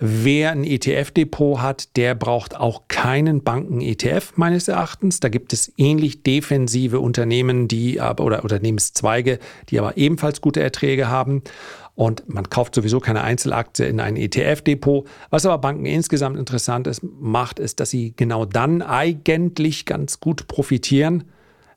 Wer 0.00 0.50
ein 0.50 0.64
ETF-Depot 0.64 1.60
hat, 1.60 1.96
der 1.96 2.16
braucht 2.16 2.56
auch 2.56 2.88
keinen 2.88 3.44
Banken-ETF 3.44 4.32
meines 4.36 4.66
Erachtens. 4.66 5.20
Da 5.20 5.28
gibt 5.28 5.52
es 5.52 5.72
ähnlich 5.76 6.24
defensive 6.24 6.98
Unternehmen, 6.98 7.68
die 7.68 8.00
aber 8.00 8.24
oder 8.24 8.42
Unternehmenszweige, 8.42 9.38
die 9.68 9.78
aber 9.78 9.96
ebenfalls 9.96 10.40
gute 10.40 10.60
Erträge 10.60 11.08
haben. 11.08 11.42
Und 11.94 12.28
man 12.28 12.50
kauft 12.50 12.74
sowieso 12.74 12.98
keine 12.98 13.22
Einzelaktie 13.22 13.86
in 13.86 14.00
ein 14.00 14.16
ETF-Depot. 14.16 15.06
Was 15.30 15.46
aber 15.46 15.58
Banken 15.58 15.86
insgesamt 15.86 16.38
interessant 16.38 16.88
ist, 16.88 17.02
macht, 17.04 17.60
ist, 17.60 17.78
dass 17.78 17.90
sie 17.90 18.14
genau 18.16 18.46
dann 18.46 18.82
eigentlich 18.82 19.86
ganz 19.86 20.18
gut 20.18 20.48
profitieren, 20.48 21.22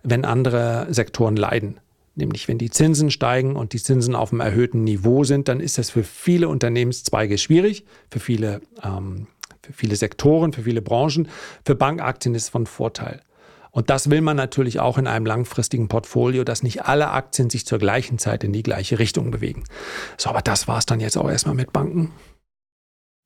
wenn 0.02 0.26
andere 0.26 0.88
Sektoren 0.90 1.36
leiden. 1.36 1.80
Nämlich 2.18 2.48
wenn 2.48 2.58
die 2.58 2.72
Zinsen 2.72 3.12
steigen 3.12 3.56
und 3.56 3.74
die 3.74 3.82
Zinsen 3.82 4.16
auf 4.16 4.32
einem 4.32 4.42
erhöhten 4.42 4.84
Niveau 4.84 5.24
sind, 5.24 5.48
dann 5.48 5.60
ist 5.60 5.78
das 5.78 5.92
für 5.92 6.04
viele 6.04 6.50
Unternehmenszweige 6.50 7.38
schwierig, 7.38 7.86
für 8.10 8.20
viele, 8.20 8.62
ähm, 8.84 9.28
für 9.62 9.72
viele 9.72 9.96
Sektoren, 9.96 10.52
für 10.52 10.64
viele 10.64 10.82
Branchen. 10.82 11.28
Für 11.64 11.76
Bankaktien 11.76 12.34
ist 12.34 12.44
es 12.44 12.50
von 12.50 12.66
Vorteil. 12.66 13.22
Und 13.70 13.92
das 13.92 14.10
will 14.10 14.22
man 14.22 14.36
natürlich 14.36 14.80
auch 14.80 14.98
in 14.98 15.06
einem 15.06 15.28
langfristigen 15.28 15.90
Portfolio, 15.90 16.44
dass 16.44 16.64
nicht 16.64 16.86
alle 16.86 17.12
Aktien 17.12 17.52
sich 17.52 17.68
zur 17.68 17.78
gleichen 17.78 18.18
Zeit 18.18 18.44
in 18.44 18.52
die 18.52 18.64
gleiche 18.64 18.98
Richtung 18.98 19.30
bewegen. 19.30 19.66
So, 20.18 20.32
aber 20.32 20.42
das 20.42 20.68
war 20.68 20.80
es 20.80 20.88
dann 20.88 21.00
jetzt 21.00 21.18
auch 21.18 21.30
erstmal 21.30 21.54
mit 21.54 21.72
Banken. 21.72 22.12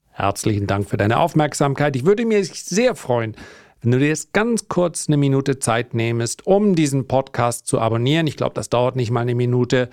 Herzlichen 0.09 0.67
Dank 0.67 0.89
für 0.89 0.97
deine 0.97 1.19
Aufmerksamkeit. 1.19 1.95
Ich 1.95 2.05
würde 2.05 2.25
mich 2.25 2.65
sehr 2.65 2.95
freuen, 2.95 3.37
wenn 3.81 3.91
du 3.91 3.99
dir 3.99 4.09
jetzt 4.09 4.33
ganz 4.33 4.67
kurz 4.67 5.07
eine 5.07 5.17
Minute 5.17 5.59
Zeit 5.59 5.93
nehmest, 5.93 6.45
um 6.45 6.75
diesen 6.75 7.07
Podcast 7.07 7.67
zu 7.67 7.79
abonnieren. 7.79 8.27
Ich 8.27 8.37
glaube, 8.37 8.53
das 8.53 8.69
dauert 8.69 8.95
nicht 8.95 9.11
mal 9.11 9.21
eine 9.21 9.35
Minute. 9.35 9.89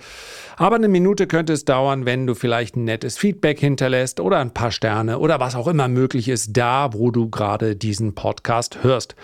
Aber 0.57 0.75
eine 0.75 0.87
Minute 0.87 1.25
könnte 1.25 1.53
es 1.53 1.65
dauern, 1.65 2.05
wenn 2.05 2.27
du 2.27 2.35
vielleicht 2.35 2.75
ein 2.75 2.83
nettes 2.83 3.17
Feedback 3.17 3.59
hinterlässt 3.59 4.19
oder 4.19 4.37
ein 4.39 4.53
paar 4.53 4.71
Sterne 4.71 5.19
oder 5.19 5.39
was 5.39 5.55
auch 5.55 5.67
immer 5.67 5.87
möglich 5.87 6.29
ist, 6.29 6.55
da 6.55 6.93
wo 6.93 7.09
du 7.11 7.29
gerade 7.29 7.75
diesen 7.75 8.13
Podcast 8.13 8.83
hörst. 8.83 9.15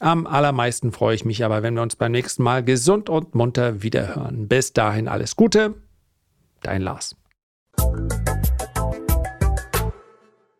Am 0.00 0.26
allermeisten 0.26 0.92
freue 0.92 1.14
ich 1.14 1.24
mich 1.24 1.44
aber, 1.44 1.62
wenn 1.62 1.74
wir 1.74 1.82
uns 1.82 1.96
beim 1.96 2.12
nächsten 2.12 2.42
Mal 2.42 2.64
gesund 2.64 3.08
und 3.08 3.34
munter 3.34 3.82
wiederhören. 3.82 4.48
Bis 4.48 4.72
dahin 4.72 5.06
alles 5.06 5.36
Gute, 5.36 5.74
dein 6.62 6.82
Lars. 6.82 7.16